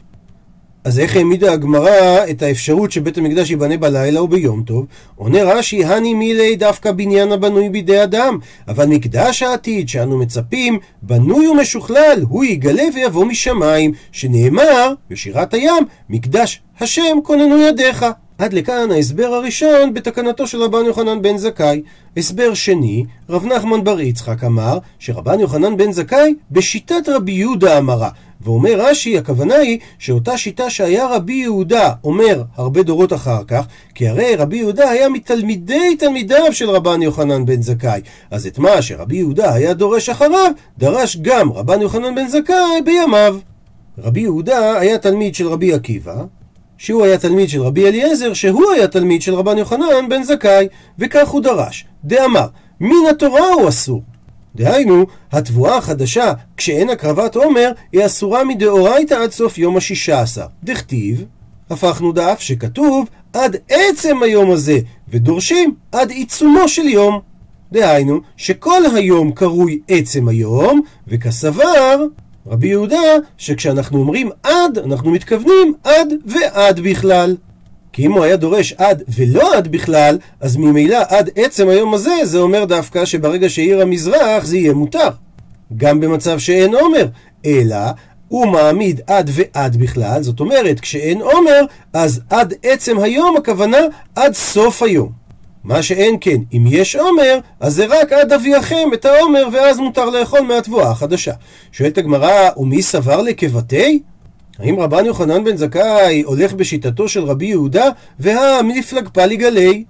אז 0.84 0.98
איך 0.98 1.16
העמידה 1.16 1.52
הגמרא 1.52 2.24
את 2.30 2.42
האפשרות 2.42 2.92
שבית 2.92 3.18
המקדש 3.18 3.50
ייבנה 3.50 3.76
בלילה 3.76 4.20
או 4.20 4.28
ביום 4.28 4.62
טוב? 4.62 4.86
עונה 5.16 5.42
רש"י, 5.42 5.84
הני 5.84 6.14
מילי 6.14 6.56
דווקא 6.56 6.92
בניין 6.92 7.32
הבנוי 7.32 7.68
בידי 7.68 8.02
אדם, 8.02 8.38
אבל 8.68 8.86
מקדש 8.86 9.42
העתיד 9.42 9.88
שאנו 9.88 10.18
מצפים, 10.18 10.78
בנוי 11.02 11.48
ומשוכלל, 11.48 12.24
הוא 12.28 12.44
יגלה 12.44 12.82
ויבוא 12.94 13.24
משמיים, 13.24 13.92
שנאמר 14.12 14.92
בשירת 15.10 15.54
הים, 15.54 15.84
מקדש 16.08 16.62
השם 16.80 17.18
כוננו 17.22 17.58
ידיך. 17.58 18.06
עד 18.38 18.52
לכאן 18.52 18.90
ההסבר 18.90 19.26
הראשון 19.26 19.94
בתקנתו 19.94 20.46
של 20.46 20.62
רבן 20.62 20.84
יוחנן 20.84 21.22
בן 21.22 21.36
זכאי. 21.36 21.82
הסבר 22.16 22.54
שני, 22.54 23.04
רב 23.28 23.46
נחמן 23.46 23.84
בר 23.84 24.00
יצחק 24.00 24.44
אמר 24.44 24.78
שרבן 24.98 25.40
יוחנן 25.40 25.76
בן 25.76 25.92
זכאי 25.92 26.34
בשיטת 26.50 27.08
רבי 27.08 27.32
יהודה 27.32 27.78
אמרה. 27.78 28.08
ואומר 28.40 28.74
רש"י, 28.76 29.18
הכוונה 29.18 29.54
היא 29.54 29.78
שאותה 29.98 30.38
שיטה 30.38 30.70
שהיה 30.70 31.06
רבי 31.06 31.32
יהודה 31.32 31.92
אומר 32.04 32.42
הרבה 32.56 32.82
דורות 32.82 33.12
אחר 33.12 33.44
כך, 33.44 33.66
כי 33.94 34.08
הרי 34.08 34.36
רבי 34.36 34.56
יהודה 34.56 34.90
היה 34.90 35.08
מתלמידי 35.08 35.96
תלמידיו 35.98 36.52
של 36.52 36.70
רבן 36.70 37.02
יוחנן 37.02 37.46
בן 37.46 37.62
זכאי. 37.62 38.00
אז 38.30 38.46
את 38.46 38.58
מה 38.58 38.82
שרבי 38.82 39.16
יהודה 39.16 39.54
היה 39.54 39.74
דורש 39.74 40.08
אחריו, 40.08 40.52
דרש 40.78 41.16
גם 41.16 41.52
רבן 41.52 41.80
יוחנן 41.80 42.14
בן 42.14 42.28
זכאי 42.28 42.82
בימיו. 42.84 43.36
רבי 43.98 44.20
יהודה 44.20 44.78
היה 44.78 44.98
תלמיד 44.98 45.34
של 45.34 45.48
רבי 45.48 45.72
עקיבא, 45.72 46.24
שהוא 46.78 47.04
היה 47.04 47.18
תלמיד 47.18 47.48
של 47.48 47.62
רבי 47.62 47.86
אליעזר, 47.88 48.32
שהוא 48.32 48.70
היה 48.70 48.88
תלמיד 48.88 49.22
של 49.22 49.34
רבן 49.34 49.58
יוחנן 49.58 50.08
בן 50.08 50.22
זכאי, 50.22 50.68
וכך 50.98 51.28
הוא 51.28 51.40
דרש. 51.40 51.86
דאמר, 52.04 52.46
מן 52.80 53.06
התורה 53.10 53.48
הוא 53.48 53.68
אסור. 53.68 54.02
דהיינו, 54.56 55.06
התבואה 55.32 55.76
החדשה, 55.76 56.32
כשאין 56.56 56.90
הקרבת 56.90 57.36
עומר, 57.36 57.72
היא 57.92 58.06
אסורה 58.06 58.44
מדאורייתא 58.44 59.14
עד 59.14 59.32
סוף 59.32 59.58
יום 59.58 59.76
השישה 59.76 60.20
עשר. 60.20 60.46
דכתיב, 60.64 61.24
הפכנו 61.70 62.12
דף 62.12 62.36
שכתוב 62.40 63.08
עד 63.32 63.56
עצם 63.68 64.22
היום 64.22 64.50
הזה, 64.50 64.78
ודורשים 65.08 65.74
עד 65.92 66.10
עיצומו 66.10 66.68
של 66.68 66.88
יום. 66.88 67.20
דהיינו, 67.72 68.20
שכל 68.36 68.82
היום 68.94 69.32
קרוי 69.32 69.80
עצם 69.88 70.28
היום, 70.28 70.80
וכסבר, 71.08 72.04
רבי 72.46 72.68
יהודה, 72.68 73.02
שכשאנחנו 73.38 73.98
אומרים 73.98 74.30
עד, 74.42 74.78
אנחנו 74.78 75.10
מתכוונים 75.10 75.74
עד 75.84 76.14
ועד 76.26 76.80
בכלל. 76.80 77.36
כי 77.94 78.06
אם 78.06 78.12
הוא 78.12 78.24
היה 78.24 78.36
דורש 78.36 78.72
עד 78.72 79.02
ולא 79.08 79.56
עד 79.56 79.68
בכלל, 79.68 80.18
אז 80.40 80.56
ממילא 80.56 80.98
עד 81.08 81.30
עצם 81.36 81.68
היום 81.68 81.94
הזה, 81.94 82.14
זה 82.22 82.38
אומר 82.38 82.64
דווקא 82.64 83.04
שברגע 83.04 83.48
שעיר 83.48 83.82
המזרח 83.82 84.44
זה 84.44 84.56
יהיה 84.56 84.72
מותר. 84.72 85.08
גם 85.76 86.00
במצב 86.00 86.38
שאין 86.38 86.74
עומר, 86.74 87.06
אלא 87.46 87.76
הוא 88.28 88.46
מעמיד 88.46 89.00
עד 89.06 89.30
ועד 89.32 89.76
בכלל, 89.76 90.22
זאת 90.22 90.40
אומרת, 90.40 90.80
כשאין 90.80 91.20
עומר, 91.20 91.60
אז 91.92 92.20
עד 92.30 92.54
עצם 92.62 92.98
היום 92.98 93.36
הכוונה 93.36 93.78
עד 94.14 94.34
סוף 94.34 94.82
היום. 94.82 95.12
מה 95.64 95.82
שאין 95.82 96.16
כן, 96.20 96.38
אם 96.52 96.64
יש 96.68 96.96
עומר, 96.96 97.38
אז 97.60 97.74
זה 97.74 97.86
רק 97.88 98.12
עד 98.12 98.32
אביאכם 98.32 98.88
את 98.94 99.04
העומר, 99.04 99.48
ואז 99.52 99.78
מותר 99.78 100.10
לאכול 100.10 100.40
מהתבואה 100.40 100.90
החדשה. 100.90 101.32
שואלת 101.72 101.98
הגמרא, 101.98 102.50
ומי 102.56 102.82
סבר 102.82 103.22
לקבתי? 103.22 104.02
האם 104.58 104.80
רבן 104.80 105.06
יוחנן 105.06 105.44
בן 105.44 105.56
זכאי 105.56 106.22
הולך 106.22 106.52
בשיטתו 106.52 107.08
של 107.08 107.24
רבי 107.24 107.46
יהודה, 107.46 107.88
והמפלג 108.20 109.08
פלי 109.08 109.36
גלי? 109.36 109.84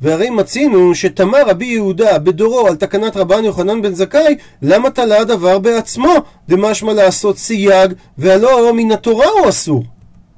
והרי 0.00 0.30
מצינו 0.30 0.94
שתמה 0.94 1.38
רבי 1.46 1.64
יהודה 1.64 2.18
בדורו 2.18 2.66
על 2.66 2.76
תקנת 2.76 3.16
רבן 3.16 3.44
יוחנן 3.44 3.82
בן 3.82 3.94
זכאי, 3.94 4.36
למה 4.62 4.90
תלה 4.90 5.20
הדבר 5.20 5.58
בעצמו? 5.58 6.12
דמשמע 6.48 6.92
לעשות 6.92 7.38
סייג, 7.38 7.92
והלא 8.18 8.74
מן 8.74 8.92
התורה 8.92 9.26
הוא 9.26 9.48
אסור. 9.48 9.84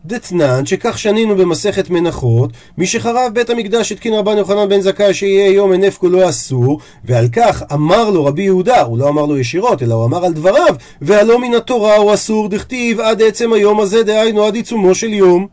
דתנן, 0.07 0.67
שכך 0.67 0.99
שנינו 0.99 1.37
במסכת 1.37 1.91
מנחות, 1.91 2.51
מי 2.79 2.87
שחרב 2.87 3.31
בית 3.35 3.51
המקדש 3.51 3.93
התקין 3.93 4.15
רבן 4.15 4.39
יוחנן 4.39 4.69
בן 4.69 4.81
זכאי 4.81 5.15
שיהיה 5.15 5.53
יום 5.53 5.73
הנף 5.73 5.99
כולו 5.99 6.29
אסור, 6.29 6.81
ועל 7.05 7.29
כך 7.33 7.63
אמר 7.73 8.11
לו 8.11 8.25
רבי 8.25 8.43
יהודה, 8.43 8.83
הוא 8.83 8.99
לא 8.99 9.09
אמר 9.09 9.27
לו 9.27 9.39
ישירות, 9.39 9.83
אלא 9.83 9.95
הוא 9.95 10.05
אמר 10.05 10.25
על 10.25 10.33
דבריו, 10.33 10.75
והלא 11.03 11.39
מן 11.41 11.55
התורה 11.55 11.97
הוא 11.97 12.15
אסור, 12.15 12.49
דכתיב 12.49 13.01
עד 13.01 13.23
עצם 13.23 13.53
היום 13.53 13.81
הזה, 13.81 14.03
דהיינו 14.03 14.45
עד 14.45 14.55
עיצומו 14.55 14.95
של 14.95 15.13
יום. 15.13 15.47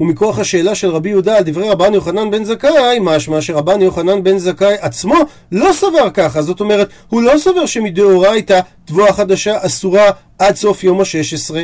ומכוח 0.00 0.38
השאלה 0.38 0.74
של 0.74 0.90
רבי 0.90 1.08
יהודה 1.08 1.36
על 1.36 1.42
דברי 1.44 1.68
רבן 1.68 1.94
יוחנן 1.94 2.30
בן 2.30 2.44
זכאי, 2.44 2.98
משמע 3.00 3.40
שרבן 3.40 3.82
יוחנן 3.82 4.22
בן 4.22 4.38
זכאי 4.38 4.74
עצמו 4.80 5.14
לא 5.52 5.72
סבר 5.72 6.10
ככה, 6.14 6.42
זאת 6.42 6.60
אומרת, 6.60 6.88
הוא 7.08 7.22
לא 7.22 7.38
סבר 7.38 7.66
שמדאורייתא 7.66 8.60
תבואה 8.84 9.12
חדשה 9.12 9.56
אסורה 9.60 10.10
עד 10.38 10.56
סוף 10.56 10.84
יום 10.84 11.00
ה-16. 11.00 11.54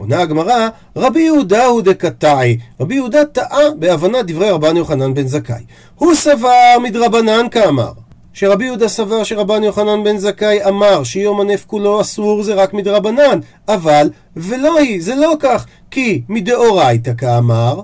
עונה 0.00 0.20
הגמרא, 0.20 0.68
רבי 0.96 1.20
יהודה 1.20 1.66
הוא 1.66 1.82
דקתאי. 1.82 2.58
רבי 2.80 2.94
יהודה 2.94 3.24
טעה 3.24 3.70
בהבנת 3.78 4.26
דברי 4.26 4.50
רבן 4.50 4.76
יוחנן 4.76 5.14
בן 5.14 5.26
זכאי. 5.26 5.62
הוא 5.94 6.14
סבר 6.14 6.76
מדרבנן 6.82 7.46
כאמר. 7.50 7.92
שרבי 8.32 8.64
יהודה 8.64 8.88
סבר 8.88 9.24
שרבן 9.24 9.64
יוחנן 9.64 10.04
בן 10.04 10.18
זכאי 10.18 10.64
אמר 10.68 11.04
שיום 11.04 11.40
הנף 11.40 11.64
כולו 11.66 12.00
אסור 12.00 12.42
זה 12.42 12.54
רק 12.54 12.74
מדרבנן, 12.74 13.38
אבל 13.68 14.10
ולא 14.36 14.78
היא, 14.78 15.02
זה 15.02 15.14
לא 15.14 15.34
כך, 15.40 15.66
כי 15.90 16.22
מדאורייתא 16.28 17.12
כאמר, 17.18 17.80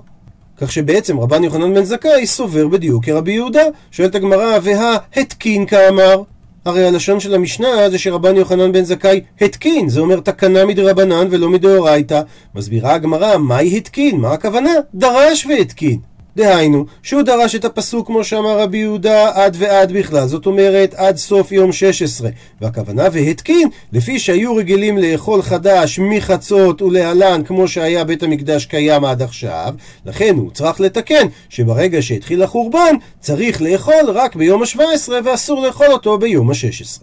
כך 0.57 0.71
שבעצם 0.71 1.19
רבן 1.19 1.43
יוחנן 1.43 1.73
בן 1.73 1.83
זכאי 1.83 2.27
סובר 2.27 2.67
בדיוק 2.67 3.05
כרבי 3.05 3.31
יהודה. 3.31 3.63
שואלת 3.91 4.15
הגמרא, 4.15 4.57
וההתקין 4.61 5.65
כאמר? 5.65 6.21
הרי 6.65 6.87
הלשון 6.87 7.19
של 7.19 7.35
המשנה 7.35 7.89
זה 7.89 7.97
שרבן 7.97 8.35
יוחנן 8.35 8.71
בן 8.71 8.83
זכאי 8.83 9.21
התקין, 9.41 9.89
זה 9.89 9.99
אומר 9.99 10.19
תקנה 10.19 10.65
מדרבנן 10.65 11.27
ולא 11.31 11.49
מדאורייתא. 11.49 12.21
מסבירה 12.55 12.93
הגמרא, 12.93 13.37
מהי 13.37 13.77
התקין? 13.77 14.17
מה 14.17 14.33
הכוונה? 14.33 14.71
דרש 14.93 15.45
והתקין. 15.45 15.99
דהיינו, 16.37 16.85
שהוא 17.03 17.21
דרש 17.21 17.55
את 17.55 17.65
הפסוק 17.65 18.07
כמו 18.07 18.23
שאמר 18.23 18.59
רבי 18.59 18.77
יהודה 18.77 19.31
עד 19.33 19.55
ועד 19.59 19.91
בכלל, 19.91 20.27
זאת 20.27 20.45
אומרת 20.45 20.93
עד 20.93 21.17
סוף 21.17 21.51
יום 21.51 21.71
16, 21.71 22.29
והכוונה 22.61 23.03
והתקין, 23.11 23.69
לפי 23.93 24.19
שהיו 24.19 24.55
רגילים 24.55 24.97
לאכול 24.97 25.41
חדש 25.41 25.99
מחצות 25.99 26.81
ולהלן 26.81 27.43
כמו 27.43 27.67
שהיה 27.67 28.03
בית 28.03 28.23
המקדש 28.23 28.65
קיים 28.65 29.05
עד 29.05 29.21
עכשיו, 29.21 29.73
לכן 30.05 30.35
הוא 30.35 30.51
צריך 30.51 30.79
לתקן 30.79 31.27
שברגע 31.49 32.01
שהתחיל 32.01 32.43
החורבן 32.43 32.95
צריך 33.19 33.61
לאכול 33.61 34.09
רק 34.13 34.35
ביום 34.35 34.61
ה-17 34.63 35.11
ואסור 35.25 35.61
לאכול 35.61 35.87
אותו 35.87 36.17
ביום 36.17 36.49
ה-16. 36.49 37.01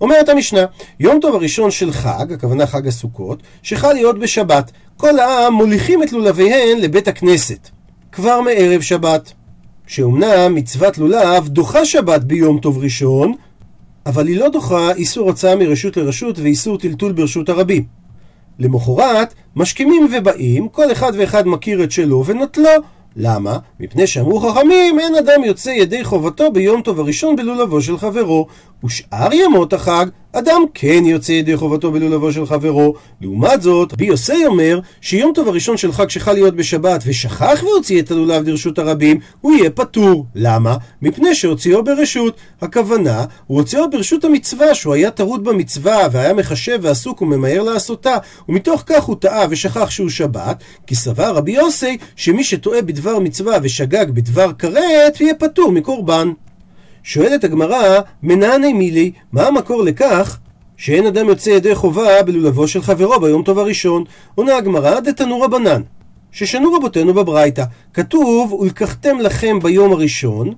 אומרת 0.00 0.28
המשנה, 0.28 0.64
יום 1.00 1.20
טוב 1.20 1.34
הראשון 1.34 1.70
של 1.70 1.92
חג, 1.92 2.32
הכוונה 2.32 2.66
חג 2.66 2.88
הסוכות, 2.88 3.38
שחל 3.62 3.92
להיות 3.92 4.18
בשבת. 4.18 4.70
כל 4.96 5.18
העם 5.18 5.52
מוליכים 5.52 6.02
את 6.02 6.12
לולביהן 6.12 6.78
לבית 6.78 7.08
הכנסת. 7.08 7.70
כבר 8.14 8.40
מערב 8.40 8.80
שבת. 8.80 9.32
שאומנם 9.86 10.54
מצוות 10.54 10.98
לולב 10.98 11.48
דוחה 11.48 11.84
שבת 11.84 12.24
ביום 12.24 12.58
טוב 12.58 12.78
ראשון, 12.78 13.32
אבל 14.06 14.26
היא 14.26 14.36
לא 14.36 14.48
דוחה 14.48 14.92
איסור 14.92 15.28
הוצאה 15.28 15.56
מרשות 15.56 15.96
לרשות 15.96 16.38
ואיסור 16.38 16.78
טלטול 16.78 17.12
ברשות 17.12 17.48
הרבים. 17.48 17.84
למחרת, 18.58 19.34
משכימים 19.56 20.08
ובאים, 20.12 20.68
כל 20.68 20.92
אחד 20.92 21.12
ואחד 21.18 21.46
מכיר 21.46 21.84
את 21.84 21.90
שלו 21.90 22.24
ונטלו. 22.26 22.70
למה? 23.16 23.58
מפני 23.80 24.06
שאמרו 24.06 24.40
חכמים, 24.40 25.00
אין 25.00 25.14
אדם 25.14 25.44
יוצא 25.44 25.70
ידי 25.70 26.04
חובתו 26.04 26.52
ביום 26.52 26.82
טוב 26.82 27.00
הראשון 27.00 27.36
בלולבו 27.36 27.82
של 27.82 27.98
חברו, 27.98 28.46
ושאר 28.84 29.32
ימות 29.32 29.72
החג, 29.72 30.06
אדם 30.32 30.62
כן 30.74 31.02
יוצא 31.06 31.32
ידי 31.32 31.56
חובתו 31.56 31.92
בלולבו 31.92 32.32
של 32.32 32.46
חברו. 32.46 32.94
לעומת 33.20 33.62
זאת, 33.62 33.92
רבי 33.92 34.04
יוסי 34.04 34.46
אומר 34.46 34.80
שיום 35.00 35.32
טוב 35.34 35.48
הראשון 35.48 35.76
של 35.76 35.92
חג 35.92 36.10
שחל 36.10 36.32
להיות 36.32 36.56
בשבת 36.56 37.02
ושכח 37.06 37.60
והוציא 37.62 38.02
את 38.02 38.10
הלולב 38.10 38.48
לרשות 38.48 38.78
הרבים, 38.78 39.20
הוא 39.40 39.54
יהיה 39.54 39.70
פטור. 39.70 40.26
למה? 40.34 40.76
מפני 41.02 41.34
שהוציאו 41.34 41.84
ברשות. 41.84 42.36
הכוונה, 42.60 43.24
הוא 43.46 43.58
הוציאו 43.58 43.90
ברשות 43.90 44.24
המצווה, 44.24 44.74
שהוא 44.74 44.94
היה 44.94 45.10
טרוד 45.10 45.44
במצווה 45.44 46.06
והיה 46.12 46.34
מחשב 46.34 46.78
ועסוק 46.82 47.22
וממהר 47.22 47.62
לעשותה, 47.62 48.16
ומתוך 48.48 48.82
כך 48.86 49.04
הוא 49.04 49.16
טעה 49.16 49.46
ושכח 49.50 49.90
שהוא 49.90 50.08
שבת, 50.08 50.62
כי 50.86 50.94
סבר 50.94 51.36
רבי 51.36 51.52
יוסי 51.52 51.98
שמי 52.16 52.44
שטועה 52.44 52.82
בדבר 52.82 53.18
מצווה 53.18 53.58
ושגג 53.62 54.06
בדבר 54.10 54.52
כרת, 54.52 55.20
יהיה 55.20 55.34
פטור 55.34 55.72
מקורבן. 55.72 56.30
שואלת 57.06 57.44
הגמרא, 57.44 58.00
מנעני 58.22 58.72
מילי, 58.72 59.12
מה 59.32 59.46
המקור 59.46 59.82
לכך 59.84 60.38
שאין 60.76 61.06
אדם 61.06 61.28
יוצא 61.28 61.50
ידי 61.50 61.74
חובה 61.74 62.22
בלולבו 62.22 62.68
של 62.68 62.82
חברו 62.82 63.20
ביום 63.20 63.42
טוב 63.42 63.58
הראשון? 63.58 64.04
עונה 64.34 64.56
הגמרא, 64.56 65.00
דתנו 65.00 65.40
רבנן, 65.40 65.82
ששנו 66.32 66.72
רבותינו 66.72 67.14
בברייתא. 67.14 67.64
כתוב, 67.94 68.52
ולקחתם 68.52 69.18
לכם 69.20 69.58
ביום 69.62 69.92
הראשון, 69.92 70.52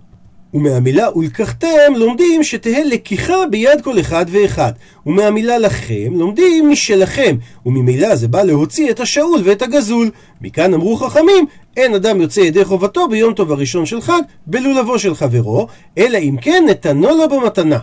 ומהמילה 0.54 1.18
ולקחתם 1.18 1.92
לומדים 1.96 2.44
שתהא 2.44 2.82
לקיחה 2.84 3.46
ביד 3.50 3.80
כל 3.82 4.00
אחד 4.00 4.26
ואחד. 4.28 4.72
ומהמילה 5.06 5.58
לכם 5.58 6.12
לומדים 6.12 6.70
משלכם, 6.70 7.36
וממילא 7.66 8.14
זה 8.14 8.28
בא 8.28 8.42
להוציא 8.42 8.90
את 8.90 9.00
השאול 9.00 9.40
ואת 9.44 9.62
הגזול. 9.62 10.10
מכאן 10.40 10.74
אמרו 10.74 10.96
חכמים, 10.96 11.46
אין 11.76 11.94
אדם 11.94 12.20
יוצא 12.20 12.40
ידי 12.40 12.64
חובתו 12.64 13.08
ביום 13.08 13.34
טוב 13.34 13.52
הראשון 13.52 13.86
של 13.86 14.00
חג 14.00 14.20
בלולבו 14.46 14.98
של 14.98 15.14
חברו, 15.14 15.66
אלא 15.98 16.18
אם 16.18 16.36
כן 16.40 16.64
נתנו 16.68 17.08
לו 17.08 17.28
במתנה. 17.28 17.78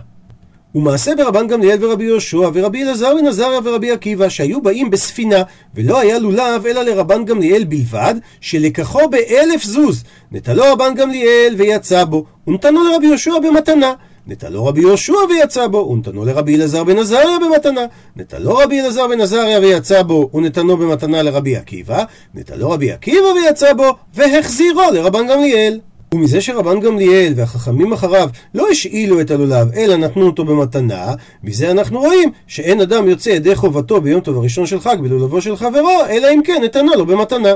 ומעשה 0.74 1.16
ברבן 1.16 1.46
גמליאל 1.46 1.84
ורבי 1.84 2.04
יהושע 2.04 2.50
ורבי 2.54 2.82
אלעזר 2.82 3.14
בן 3.14 3.26
עזריה 3.26 3.60
ורבי 3.64 3.90
עקיבא 3.90 4.28
שהיו 4.28 4.62
באים 4.62 4.90
בספינה 4.90 5.42
ולא 5.74 6.00
היה 6.00 6.18
לולב 6.18 6.66
אלא 6.66 6.82
לרבן 6.82 7.24
גמליאל 7.24 7.64
בלבד 7.64 8.14
שלקחו 8.40 9.08
באלף 9.10 9.64
זוז 9.64 10.04
נטלו 10.32 10.64
רבן 10.72 10.94
גמליאל 10.94 11.54
ויצא 11.58 12.04
בו 12.04 12.24
ונתנו 12.46 12.84
לרבי 12.84 13.06
יהושע 13.06 13.38
במתנה 13.38 13.92
נטלו 14.26 14.66
רבי 14.66 14.80
יהושע 14.80 15.14
ויצא 15.30 15.66
בו, 15.66 15.78
ונתנו 15.78 16.24
לרבי 16.24 16.56
אלעזר 16.56 16.84
בן 16.84 16.98
עזריה 16.98 17.38
במתנה. 17.38 17.80
נטלו 18.16 18.56
רבי 18.56 18.80
אלעזר 18.80 19.08
בן 19.08 19.20
עזריה 19.20 19.60
ויצא 19.60 20.02
בו, 20.02 20.30
ונתנו 20.34 20.76
במתנה 20.76 21.22
לרבי 21.22 21.56
עקיבא. 21.56 22.04
נטלו 22.34 22.70
רבי 22.70 22.92
עקיבא 22.92 23.26
ויצא 23.26 23.72
בו, 23.72 23.84
והחזירו 24.14 24.82
לרבן 24.92 25.26
גמליאל. 25.26 25.80
ומזה 26.14 26.40
שרבן 26.40 26.80
גמליאל 26.80 27.32
והחכמים 27.36 27.92
אחריו 27.92 28.28
לא 28.54 28.68
השאילו 28.70 29.20
את 29.20 29.30
הלולב, 29.30 29.72
אלא 29.76 29.96
נתנו 29.96 30.26
אותו 30.26 30.44
במתנה, 30.44 31.14
מזה 31.44 31.70
אנחנו 31.70 32.00
רואים 32.00 32.30
שאין 32.46 32.80
אדם 32.80 33.08
יוצא 33.08 33.30
ידי 33.30 33.54
חובתו 33.54 34.00
ביום 34.00 34.20
טוב 34.20 34.36
הראשון 34.36 34.66
של 34.66 34.80
חג 34.80 34.96
בלולבו 35.00 35.40
של 35.40 35.56
חברו, 35.56 36.00
אלא 36.08 36.28
אם 36.34 36.40
כן 36.44 36.60
נתנה 36.64 36.96
לו 36.96 37.06
במתנה. 37.06 37.52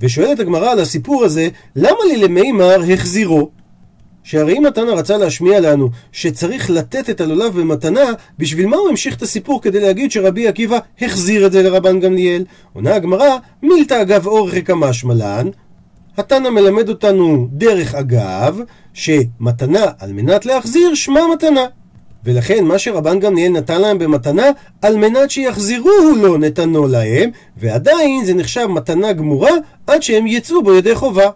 ושואלת 0.00 0.40
הגמרא 0.40 0.70
על 0.70 0.80
הסיפור 0.80 1.24
הזה, 1.24 1.48
למה 1.76 1.98
לי 2.08 2.16
למימר 2.16 2.80
החזירו? 2.92 3.50
שהרי 4.28 4.58
אם 4.58 4.66
התנא 4.66 4.90
רצה 4.90 5.16
להשמיע 5.16 5.60
לנו 5.60 5.90
שצריך 6.12 6.70
לתת 6.70 7.10
את 7.10 7.20
הלולב 7.20 7.60
במתנה, 7.60 8.04
בשביל 8.38 8.66
מה 8.66 8.76
הוא 8.76 8.88
המשיך 8.88 9.16
את 9.16 9.22
הסיפור 9.22 9.62
כדי 9.62 9.80
להגיד 9.80 10.10
שרבי 10.10 10.48
עקיבא 10.48 10.78
החזיר 11.00 11.46
את 11.46 11.52
זה 11.52 11.62
לרבן 11.62 12.00
גמליאל? 12.00 12.44
עונה 12.72 12.94
הגמרא, 12.94 13.36
מילתא 13.62 14.02
אגב 14.02 14.26
אורכי 14.26 14.62
כמשמע 14.62 15.14
לן, 15.14 15.48
התנא 16.16 16.50
מלמד 16.50 16.88
אותנו 16.88 17.48
דרך 17.52 17.94
אגב, 17.94 18.60
שמתנה 18.94 19.84
על 19.98 20.12
מנת 20.12 20.46
להחזיר 20.46 20.94
שמה 20.94 21.20
מתנה. 21.32 21.66
ולכן 22.24 22.64
מה 22.64 22.78
שרבן 22.78 23.20
גמליאל 23.20 23.52
נתן 23.52 23.80
להם 23.80 23.98
במתנה, 23.98 24.46
על 24.82 24.96
מנת 24.96 25.30
שיחזירוהו 25.30 26.14
לו 26.16 26.36
נתנו 26.36 26.88
להם, 26.88 27.30
ועדיין 27.56 28.24
זה 28.24 28.34
נחשב 28.34 28.66
מתנה 28.66 29.12
גמורה 29.12 29.52
עד 29.86 30.02
שהם 30.02 30.26
יצאו 30.26 30.62
בו 30.62 30.74
ידי 30.74 30.94
חובה. 30.94 31.30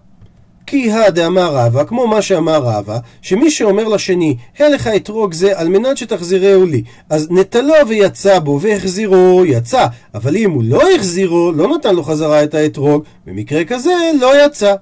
כי 0.67 0.93
הדאמר 0.93 1.57
רבא, 1.57 1.85
כמו 1.85 2.07
מה 2.07 2.23
שאמר 2.23 2.63
רבא, 2.63 2.99
שמי 3.23 3.51
שאומר 3.51 3.89
לשני, 3.89 4.37
הלך 4.59 4.87
אתרוג 4.87 5.33
זה 5.33 5.59
על 5.59 5.69
מנת 5.69 5.97
שתחזירהו 5.97 6.67
לי, 6.67 6.83
אז 7.11 7.29
נטלו 7.31 7.75
ויצא 7.89 8.39
בו 8.39 8.61
והחזירו, 8.61 9.43
יצא, 9.47 9.87
אבל 10.15 10.37
אם 10.37 10.51
הוא 10.51 10.63
לא 10.67 10.83
החזירו, 10.95 11.53
לא 11.53 11.77
נתן 11.77 11.95
לו 11.95 12.03
חזרה 12.03 12.45
את 12.45 12.55
האתרוג, 12.55 13.03
במקרה 13.27 13.65
כזה 13.65 13.93
לא 14.21 14.47
יצא. 14.47 14.75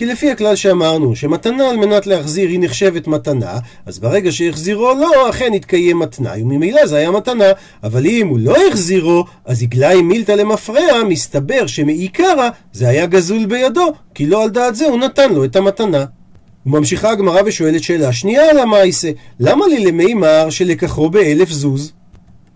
כי 0.00 0.06
לפי 0.06 0.30
הכלל 0.30 0.56
שאמרנו, 0.56 1.16
שמתנה 1.16 1.70
על 1.70 1.76
מנת 1.76 2.06
להחזיר 2.06 2.48
היא 2.48 2.60
נחשבת 2.60 3.06
מתנה, 3.06 3.58
אז 3.86 3.98
ברגע 3.98 4.32
שהחזירו 4.32 4.94
לא, 4.94 5.30
אכן 5.30 5.52
התקיים 5.54 6.02
התנאי, 6.02 6.42
וממילא 6.42 6.86
זה 6.86 6.96
היה 6.96 7.10
מתנה. 7.10 7.44
אבל 7.82 8.06
אם 8.06 8.28
הוא 8.28 8.38
לא 8.38 8.56
החזירו, 8.68 9.24
אז 9.44 9.62
יגלאי 9.62 10.02
מילתא 10.02 10.32
למפרע, 10.32 11.04
מסתבר 11.08 11.66
שמעיקרא 11.66 12.48
זה 12.72 12.88
היה 12.88 13.06
גזול 13.06 13.46
בידו, 13.46 13.92
כי 14.14 14.26
לא 14.26 14.42
על 14.42 14.50
דעת 14.50 14.74
זה 14.76 14.86
הוא 14.86 14.98
נתן 14.98 15.32
לו 15.32 15.44
את 15.44 15.56
המתנה. 15.56 16.04
וממשיכה 16.66 17.10
הגמרא 17.10 17.40
ושואלת 17.46 17.82
שאלה 17.82 18.12
שנייה 18.12 18.50
על 18.50 18.58
המעשה, 18.58 19.10
למה 19.40 19.66
לי 19.66 19.84
למימר 19.84 20.50
שלקחו 20.50 21.10
באלף 21.10 21.50
זוז? 21.50 21.92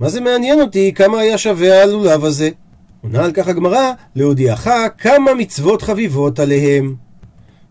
מה 0.01 0.09
זה 0.09 0.21
מעניין 0.21 0.61
אותי 0.61 0.93
כמה 0.95 1.21
היה 1.21 1.39
שווה 1.39 1.83
הלולב 1.83 2.25
הזה? 2.25 2.51
עונה 3.03 3.25
על 3.25 3.33
כך 3.33 3.49
הגמרא, 3.49 3.93
להודיעך 4.17 4.69
כמה 4.99 5.35
מצוות 5.35 5.83
חביבות 5.83 6.39
עליהם. 6.39 7.04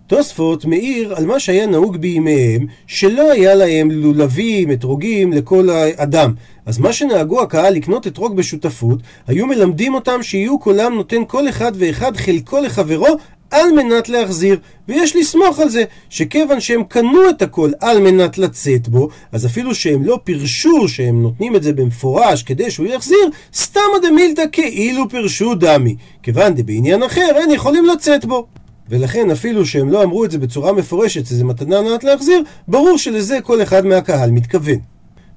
תוספות 0.08 0.66
מעיר 0.66 1.16
על 1.16 1.26
מה 1.26 1.40
שהיה 1.40 1.68
נהוג 1.68 1.98
בימיהם, 1.98 2.66
שלא 2.88 3.32
היה 3.32 3.56
להם 3.56 3.92
לולבים, 3.92 4.72
אתרוגים 4.72 5.34
לכל 5.34 5.70
אדם. 5.96 6.34
אז 6.66 6.80
מה 6.80 6.94
שנהגו 6.94 7.42
הקהל 7.42 7.74
לקנות 7.74 8.08
אתרוג 8.08 8.36
בשותפות, 8.36 9.00
היו 9.28 9.48
מלמדים 9.48 9.94
אותם 9.94 10.24
שיהיו 10.24 10.60
קולם 10.60 10.94
נותן 10.94 11.22
כל 11.28 11.50
אחד 11.50 11.72
ואחד 11.76 12.18
חלקו 12.18 12.60
לחברו 12.60 13.18
על 13.52 13.72
מנת 13.72 14.10
להחזיר. 14.10 14.60
ויש 14.88 15.16
לסמוך 15.16 15.60
על 15.60 15.70
זה, 15.70 15.84
שכיוון 16.10 16.60
שהם 16.60 16.84
קנו 16.84 17.30
את 17.30 17.42
הכל 17.42 17.72
על 17.82 18.00
מנת 18.00 18.38
לצאת 18.38 18.88
בו, 18.88 19.10
אז 19.32 19.46
אפילו 19.46 19.76
שהם 19.76 20.04
לא 20.04 20.20
פירשו 20.24 20.88
שהם 20.88 21.22
נותנים 21.22 21.56
את 21.56 21.64
זה 21.64 21.74
במפורש 21.74 22.44
כדי 22.44 22.72
שהוא 22.72 22.88
יחזיר, 22.88 23.30
סתמא 23.54 23.84
דמילתא 24.10 24.44
כאילו 24.52 25.10
פירשו 25.10 25.56
דמי. 25.56 25.96
כיוון 26.24 26.54
דבעניין 26.56 27.04
אחר 27.04 27.30
אין 27.36 27.52
יכולים 27.52 27.86
לצאת 27.86 28.26
בו. 28.26 28.48
ולכן 28.90 29.32
אפילו 29.32 29.66
שהם 29.66 29.90
לא 29.90 30.04
אמרו 30.04 30.26
את 30.26 30.32
זה 30.32 30.38
בצורה 30.38 30.74
מפורשת, 30.74 31.26
שזה 31.26 31.44
מתנה 31.44 31.82
נעת 31.82 32.04
להחזיר, 32.04 32.44
ברור 32.68 32.98
שלזה 32.98 33.42
כל 33.44 33.62
אחד 33.62 33.86
מהקהל 33.86 34.32
מתכוון. 34.32 34.80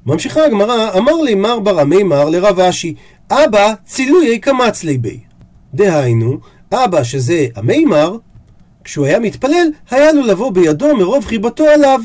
ממשיכה 0.07 0.45
הגמרא, 0.45 0.99
אמר 0.99 1.23
לי 1.23 1.35
מר 1.35 1.59
בר 1.61 1.81
המימר 1.81 2.29
לרב 2.29 2.61
אשי, 2.61 2.95
אבא 3.31 3.75
צילויי 3.85 4.39
קמצלי 4.39 4.99
בי. 4.99 5.21
דהיינו, 5.75 6.39
אבא 6.73 7.03
שזה 7.03 7.47
המימר, 7.57 8.17
כשהוא 8.85 9.07
היה 9.07 9.19
מתפלל, 9.19 9.69
היה 9.91 10.13
לו 10.13 10.23
לבוא 10.23 10.53
בידו 10.53 10.97
מרוב 10.97 11.25
חיבתו 11.25 11.65
עליו. 11.65 12.01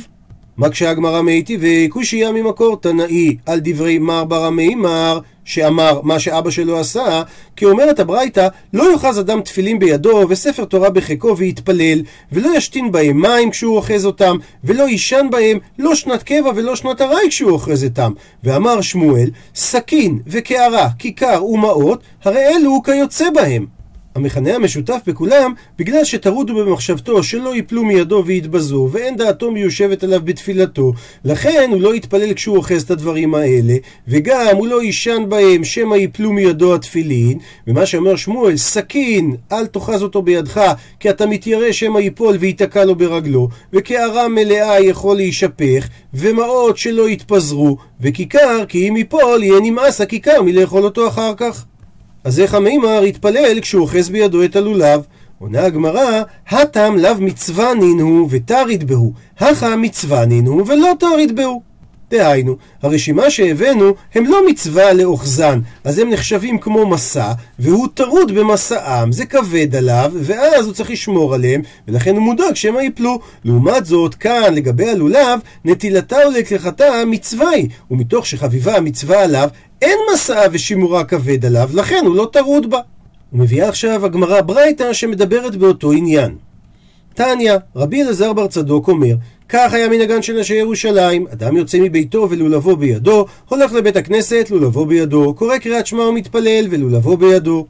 מקשה 0.57 0.89
הגמרא 0.89 1.21
מאיתי 1.21 1.57
וקושייה 1.61 2.31
ממקור 2.31 2.77
תנאי 2.81 3.37
על 3.45 3.59
דברי 3.63 3.99
מר 3.99 4.23
בר 4.23 4.45
המימר 4.45 5.19
שאמר 5.45 6.01
מה 6.03 6.19
שאבא 6.19 6.49
שלו 6.49 6.79
עשה, 6.79 7.23
כי 7.55 7.65
אומרת 7.65 7.99
הברייתא, 7.99 8.47
לא 8.73 8.91
יאחז 8.93 9.19
אדם 9.19 9.41
תפילין 9.41 9.79
בידו 9.79 10.25
וספר 10.29 10.65
תורה 10.65 10.89
בחיקו 10.89 11.37
ויתפלל, 11.37 12.01
ולא 12.31 12.57
ישתין 12.57 12.91
בהם 12.91 13.21
מים 13.21 13.51
כשהוא 13.51 13.75
אוחז 13.75 14.05
אותם, 14.05 14.37
ולא 14.63 14.83
יישן 14.83 15.27
בהם 15.31 15.57
לא 15.79 15.95
שנת 15.95 16.23
קבע 16.23 16.51
ולא 16.55 16.75
שנת 16.75 17.01
ארעי 17.01 17.29
כשהוא 17.29 17.51
אוחז 17.51 17.83
אותם. 17.83 18.11
ואמר 18.43 18.81
שמואל, 18.81 19.29
סכין 19.55 20.19
וקערה, 20.27 20.87
כיכר 20.99 21.45
ומעות, 21.45 22.01
הרי 22.23 22.47
אלו 22.47 22.81
כיוצא 22.83 23.29
בהם. 23.29 23.80
המכנה 24.15 24.55
המשותף 24.55 24.99
בכולם, 25.07 25.53
בגלל 25.79 26.03
שטרוד 26.03 26.49
הוא 26.49 26.63
במחשבתו 26.63 27.23
שלא 27.23 27.55
יפלו 27.55 27.85
מידו 27.85 28.23
ויתבזו, 28.25 28.89
ואין 28.91 29.17
דעתו 29.17 29.51
מיושבת 29.51 30.03
עליו 30.03 30.21
בתפילתו, 30.23 30.93
לכן 31.25 31.69
הוא 31.71 31.81
לא 31.81 31.95
יתפלל 31.95 32.33
כשהוא 32.33 32.57
אוחז 32.57 32.83
את 32.83 32.91
הדברים 32.91 33.35
האלה, 33.35 33.73
וגם 34.07 34.55
הוא 34.57 34.67
לא 34.67 34.83
יישן 34.83 35.23
בהם 35.29 35.63
שמא 35.63 35.95
יפלו 35.95 36.31
מידו 36.31 36.75
התפילין, 36.75 37.37
ומה 37.67 37.85
שאומר 37.85 38.15
שמואל, 38.15 38.57
סכין, 38.57 39.35
אל 39.51 39.65
תאחז 39.65 40.03
אותו 40.03 40.21
בידך, 40.21 40.61
כי 40.99 41.09
אתה 41.09 41.25
מתיירא 41.25 41.71
שמא 41.71 41.99
ייפול 41.99 42.37
וייתקע 42.39 42.85
לו 42.85 42.95
ברגלו, 42.95 43.49
וקערה 43.73 44.27
מלאה 44.27 44.79
יכול 44.79 45.15
להישפך, 45.15 45.87
ומעות 46.13 46.77
שלא 46.77 47.09
יתפזרו, 47.09 47.77
וכיכר, 48.01 48.65
כי 48.67 48.89
אם 48.89 48.97
ייפול, 48.97 49.43
יהיה 49.43 49.59
נמאס 49.59 50.01
הכיכר 50.01 50.41
מלאכול 50.41 50.83
אותו 50.83 51.07
אחר 51.07 51.33
כך. 51.37 51.65
אז 52.23 52.39
איך 52.39 52.53
המימר 52.53 53.05
יתפלל 53.05 53.59
כשהוא 53.61 53.81
אוחז 53.81 54.09
בידו 54.09 54.43
את 54.43 54.55
הלולב? 54.55 55.01
עונה 55.39 55.65
הגמרא, 55.65 56.21
הטם 56.49 56.95
לאו 56.97 57.15
מצווה 57.19 57.73
נינו 57.73 58.27
ותריד 58.29 58.87
בהו, 58.87 59.13
הכה 59.39 59.75
מצווה 59.75 60.25
נינו 60.25 60.67
ולא 60.67 60.91
תריד 60.99 61.35
בהו. 61.35 61.70
דהיינו, 62.11 62.55
הרשימה 62.81 63.29
שהבאנו 63.29 63.93
הם 64.15 64.25
לא 64.25 64.49
מצווה 64.49 64.93
לאוחזן, 64.93 65.59
אז 65.83 65.99
הם 65.99 66.09
נחשבים 66.09 66.57
כמו 66.57 66.89
מסע, 66.89 67.31
והוא 67.59 67.87
טרוד 67.93 68.31
במשאם, 68.31 69.11
זה 69.11 69.25
כבד 69.25 69.75
עליו, 69.75 70.11
ואז 70.15 70.65
הוא 70.65 70.73
צריך 70.73 70.89
לשמור 70.91 71.33
עליהם, 71.33 71.61
ולכן 71.87 72.15
הוא 72.15 72.23
מודאג 72.23 72.55
שמא 72.55 72.79
יפלו. 72.79 73.19
לעומת 73.43 73.85
זאת, 73.85 74.15
כאן, 74.15 74.53
לגבי 74.53 74.89
הלולב, 74.89 75.39
נטילתה 75.65 76.17
ולקחתה 76.27 76.85
מצווה 77.07 77.49
היא, 77.49 77.67
ומתוך 77.91 78.25
שחביבה 78.25 78.77
המצווה 78.77 79.23
עליו, 79.23 79.49
אין 79.81 79.97
משאה 80.13 80.43
ושימורה 80.51 81.03
כבד 81.03 81.45
עליו, 81.45 81.69
לכן 81.73 82.03
הוא 82.05 82.15
לא 82.15 82.29
טרוד 82.33 82.69
בה. 82.69 82.79
ומביאה 83.33 83.69
עכשיו 83.69 84.05
הגמרא 84.05 84.41
ברייתא 84.41 84.93
שמדברת 84.93 85.55
באותו 85.55 85.91
עניין. 85.91 86.35
תניא, 87.13 87.53
רבי 87.75 88.03
אלעזר 88.03 88.33
בר 88.33 88.47
צדוק 88.47 88.87
אומר, 88.87 89.15
כך 89.53 89.73
היה 89.73 89.89
מנהגן 89.89 90.21
של 90.21 90.39
נשי 90.39 90.53
ירושלים, 90.53 91.27
אדם 91.33 91.57
יוצא 91.57 91.79
מביתו 91.79 92.27
ולולבו 92.29 92.75
בידו, 92.75 93.25
הולך 93.49 93.73
לבית 93.73 93.95
הכנסת, 93.95 94.47
לולבו 94.51 94.85
בידו, 94.85 95.33
קורא 95.33 95.57
קריאת 95.57 95.87
שמע 95.87 96.03
ומתפלל 96.03 96.67
ולולבו 96.69 97.17
בידו. 97.17 97.65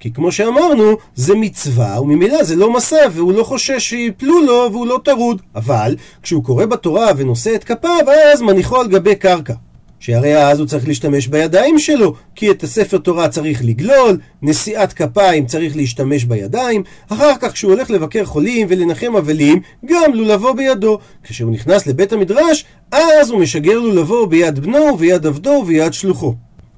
כי 0.00 0.12
כמו 0.12 0.32
שאמרנו, 0.32 0.96
זה 1.14 1.34
מצווה, 1.34 2.00
וממילא 2.00 2.42
זה 2.42 2.56
לא 2.56 2.72
מסע, 2.72 3.06
והוא 3.12 3.32
לא 3.32 3.44
חושש 3.44 3.88
שיפלו 3.88 4.40
לו, 4.40 4.68
והוא 4.72 4.86
לא 4.86 5.00
טרוד. 5.04 5.42
אבל, 5.54 5.96
כשהוא 6.22 6.44
קורא 6.44 6.66
בתורה 6.66 7.08
ונושא 7.16 7.54
את 7.54 7.64
כפיו, 7.64 8.06
אז 8.32 8.42
מניחו 8.42 8.80
על 8.80 8.88
גבי 8.88 9.14
קרקע. 9.14 9.54
שהרי 10.02 10.36
אז 10.36 10.58
הוא 10.58 10.66
צריך 10.66 10.88
להשתמש 10.88 11.26
בידיים 11.26 11.78
שלו, 11.78 12.14
כי 12.34 12.50
את 12.50 12.62
הספר 12.62 12.98
תורה 12.98 13.28
צריך 13.28 13.60
לגלול, 13.64 14.18
נשיאת 14.42 14.92
כפיים 14.92 15.46
צריך 15.46 15.76
להשתמש 15.76 16.24
בידיים, 16.24 16.82
אחר 17.08 17.32
כך 17.40 17.52
כשהוא 17.52 17.72
הולך 17.72 17.90
לבקר 17.90 18.24
חולים 18.24 18.66
ולנחם 18.70 19.16
אבלים, 19.16 19.60
גם 19.84 20.14
לולבו 20.14 20.54
בידו. 20.54 20.98
כשהוא 21.22 21.50
נכנס 21.52 21.86
לבית 21.86 22.12
המדרש, 22.12 22.64
אז 22.92 23.30
הוא 23.30 23.40
משגר 23.40 23.78
לולבו 23.78 24.26
ביד 24.26 24.58
בנו 24.58 24.78
וביד 24.78 25.26
עבדו 25.26 25.50
וביד 25.50 25.92
שלוחו. 25.92 26.34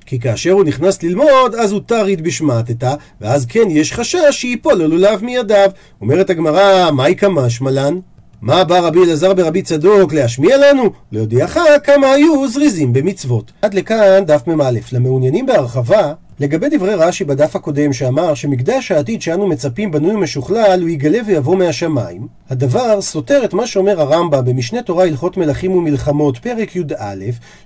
כי 0.07 0.21
כאשר 0.21 0.53
הוא 0.53 0.65
נכנס 0.65 1.03
ללמוד, 1.03 1.55
אז 1.55 1.73
הוא 1.73 1.81
טריד 1.87 2.25
בשמעתתא, 2.25 2.95
ואז 3.21 3.47
כן 3.47 3.71
יש 3.71 3.93
חשש 3.93 4.19
שיפול 4.31 4.83
הלולב 4.83 5.25
מידיו. 5.25 5.71
אומרת 6.01 6.31
הגמרא, 6.31 6.91
מהי 6.91 7.17
כמשמע 7.17 7.71
לן? 7.71 7.99
מה 8.45 8.65
בא 8.65 8.79
רבי 8.79 9.05
אלעזר 9.05 9.35
ברבי 9.35 9.63
צדוק 9.63 10.13
להשמיע 10.13 10.57
לנו? 10.57 10.91
להודיעך 11.13 11.59
כמה 11.85 12.07
היו 12.07 12.49
זריזים 12.49 12.93
במצוות. 12.93 13.53
עד 13.63 13.75
לכאן 13.75 14.25
דף 14.27 14.47
מ"א. 14.47 14.71
למעוניינים 14.93 15.47
בהרחבה, 15.47 16.13
לגבי 16.41 16.69
דברי 16.77 16.95
רש"י 16.95 17.25
בדף 17.25 17.57
הקודם 17.57 17.93
שאמר 17.93 18.35
שמקדש 18.35 18.93
העתיד 18.93 19.23
שאנו 19.23 19.47
מצפים 19.47 19.91
בנוי 19.91 20.15
ומשוכלל 20.15 20.81
הוא 20.81 20.89
יגלה 20.89 21.19
ויבוא 21.27 21.57
מהשמיים, 21.57 22.27
הדבר 22.51 23.01
סותר 23.01 23.45
את 23.45 23.55
מה 23.55 23.67
שאומר 23.67 24.01
הרמב"ם 24.01 24.45
במשנה 24.45 24.83
תורה 24.83 25.05
הלכות 25.05 25.37
מלכים 25.37 25.73
ומלחמות 25.73 26.39
פרק 26.39 26.77
י"א 26.77 27.15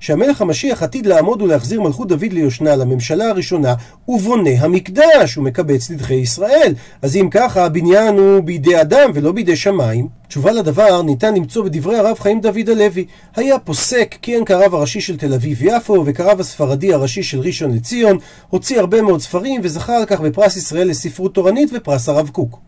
שהמלך 0.01 0.43
המשיח 0.43 0.83
עתיד 0.83 1.07
לעמוד 1.07 1.43
ולהחזיר 1.43 1.81
מלכות 1.81 2.09
דוד 2.09 2.33
ליושנה 2.33 2.77
לממשלה 2.77 3.29
הראשונה 3.29 3.75
ובונה 4.09 4.51
המקדש 4.59 5.39
ומקבץ 5.39 5.91
נדחי 5.91 6.15
ישראל 6.15 6.75
אז 7.03 7.17
אם 7.17 7.29
ככה 7.31 7.65
הבניין 7.65 8.19
הוא 8.19 8.41
בידי 8.41 8.81
אדם 8.81 9.11
ולא 9.15 9.33
בידי 9.33 9.57
שמיים 9.57 10.18
תשובה 10.29 10.53
לדבר 10.53 11.03
ניתן 11.03 11.35
למצוא 11.35 11.65
בדברי 11.65 11.99
הרב 11.99 12.19
חיים 12.19 12.41
דוד 12.41 12.69
הלוי. 12.69 13.07
היה 13.37 13.59
פוסק, 13.59 14.15
כיהן 14.23 14.45
כרב 14.45 14.75
הראשי 14.75 15.01
של 15.01 15.17
תל 15.17 15.35
אביב-יפו 15.35 16.03
וכרב 16.07 16.41
הספרדי 16.41 16.95
הראשי 16.95 17.23
של 17.23 17.41
ראשון 17.41 17.71
לציון, 17.71 18.19
הוציא 18.49 18.81
הרבה 18.81 19.03
מאוד 19.03 19.21
ספרים 19.21 19.61
וזכה 19.65 19.97
על 19.97 20.05
כך 20.05 20.21
בפרס 20.21 20.57
ישראל 20.57 20.89
לספרות 20.89 21.35
תורנית 21.35 21.71
ופרס 21.75 22.09
הרב 22.09 22.29
קוק. 22.29 22.59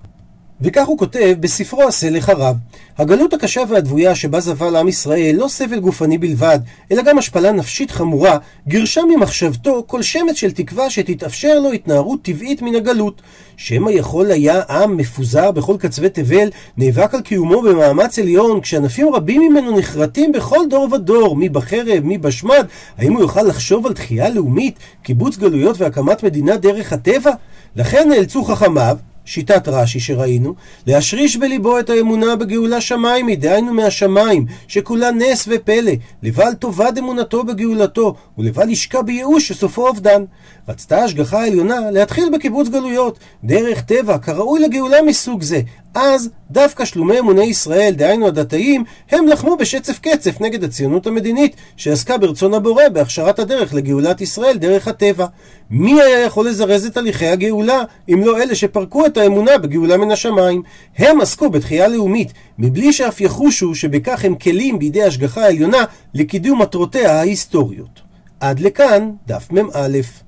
וכך 0.62 0.86
הוא 0.86 0.98
כותב 0.98 1.34
בספרו 1.40 1.82
עשה 1.82 2.10
לחרב. 2.10 2.56
הגלות 2.98 3.34
הקשה 3.34 3.62
והדבויה 3.68 4.14
שבה 4.14 4.40
זבל 4.40 4.76
עם 4.76 4.88
ישראל 4.88 5.36
לא 5.38 5.48
סבל 5.48 5.80
גופני 5.80 6.18
בלבד, 6.18 6.58
אלא 6.92 7.02
גם 7.02 7.18
השפלה 7.18 7.52
נפשית 7.52 7.90
חמורה, 7.90 8.38
גירשה 8.68 9.00
ממחשבתו 9.08 9.84
כל 9.86 10.02
שמץ 10.02 10.36
של 10.36 10.50
תקווה 10.50 10.90
שתתאפשר 10.90 11.58
לו 11.60 11.72
התנערות 11.72 12.22
טבעית 12.22 12.62
מן 12.62 12.74
הגלות. 12.74 13.22
שמא 13.56 13.90
יכול 13.90 14.30
היה 14.30 14.62
עם 14.68 14.96
מפוזר 14.96 15.50
בכל 15.50 15.76
קצווי 15.78 16.08
תבל, 16.08 16.48
נאבק 16.76 17.14
על 17.14 17.20
קיומו 17.20 17.62
במאמץ 17.62 18.18
עליון, 18.18 18.60
כשענפים 18.60 19.14
רבים 19.14 19.42
ממנו 19.42 19.78
נחרטים 19.78 20.32
בכל 20.32 20.58
דור 20.70 20.88
ודור, 20.92 21.36
מי 21.36 21.48
בחרב, 21.48 22.00
מי 22.04 22.18
בשמד, 22.18 22.66
האם 22.98 23.12
הוא 23.12 23.20
יוכל 23.20 23.42
לחשוב 23.42 23.86
על 23.86 23.92
תחייה 23.92 24.28
לאומית, 24.28 24.78
קיבוץ 25.02 25.36
גלויות 25.36 25.80
והקמת 25.80 26.22
מדינה 26.22 26.56
דרך 26.56 26.92
הטבע? 26.92 27.30
לכן 27.76 28.08
נאלצו 28.08 28.44
חכמיו, 28.44 28.96
שיטת 29.24 29.68
רש"י 29.68 30.00
שראינו, 30.00 30.54
להשריש 30.86 31.36
בליבו 31.36 31.78
את 31.78 31.90
האמונה 31.90 32.36
בגאולה 32.36 32.80
שמיימי, 32.80 33.36
דהיינו 33.36 33.74
מהשמיים, 33.74 34.46
שכולה 34.68 35.10
נס 35.10 35.48
ופלא, 35.50 35.92
לבל 36.22 36.54
תאבד 36.54 36.92
אמונתו 36.98 37.44
בגאולתו, 37.44 38.14
ולבל 38.38 38.68
ישקע 38.68 39.02
בייאוש 39.02 39.48
שסופו 39.48 39.88
אובדן. 39.88 40.24
רצתה 40.68 40.98
ההשגחה 40.98 41.40
העליונה 41.40 41.90
להתחיל 41.90 42.28
בקיבוץ 42.32 42.68
גלויות, 42.68 43.18
דרך 43.44 43.80
טבע, 43.80 44.18
כראוי 44.18 44.60
לגאולה 44.60 45.02
מסוג 45.02 45.42
זה. 45.42 45.60
אז 45.94 46.30
דווקא 46.50 46.84
שלומי 46.84 47.18
אמוני 47.18 47.44
ישראל, 47.44 47.92
דהיינו 47.96 48.26
הדתיים, 48.26 48.84
הם 49.10 49.26
לחמו 49.28 49.56
בשצף 49.56 49.98
קצף 49.98 50.40
נגד 50.40 50.64
הציונות 50.64 51.06
המדינית, 51.06 51.56
שעסקה 51.76 52.18
ברצון 52.18 52.54
הבורא 52.54 52.88
בהכשרת 52.88 53.38
הדרך 53.38 53.74
לגאולת 53.74 54.20
ישראל 54.20 54.58
דרך 54.58 54.88
הטבע. 54.88 55.26
מי 55.70 56.02
היה 56.02 56.20
יכול 56.20 56.48
לזרז 56.48 56.86
את 56.86 56.96
הליכי 56.96 57.26
הגאולה, 57.26 57.82
אם 58.08 58.22
לא 58.24 58.42
אלה 58.42 58.54
שפרקו 58.54 59.06
את 59.06 59.16
האמונה 59.16 59.58
בגאולה 59.58 59.96
מן 59.96 60.10
השמיים? 60.10 60.62
הם 60.98 61.20
עסקו 61.20 61.50
בתחייה 61.50 61.88
לאומית, 61.88 62.32
מבלי 62.58 62.92
שאף 62.92 63.20
יחושו 63.20 63.74
שבכך 63.74 64.24
הם 64.24 64.34
כלים 64.34 64.78
בידי 64.78 65.02
השגחה 65.02 65.44
העליונה 65.44 65.84
לקידום 66.14 66.62
מטרותיה 66.62 67.18
ההיסטוריות. 67.18 68.00
עד 68.40 68.60
לכאן 68.60 69.10
דף 69.26 69.48
מ"א. 69.52 70.20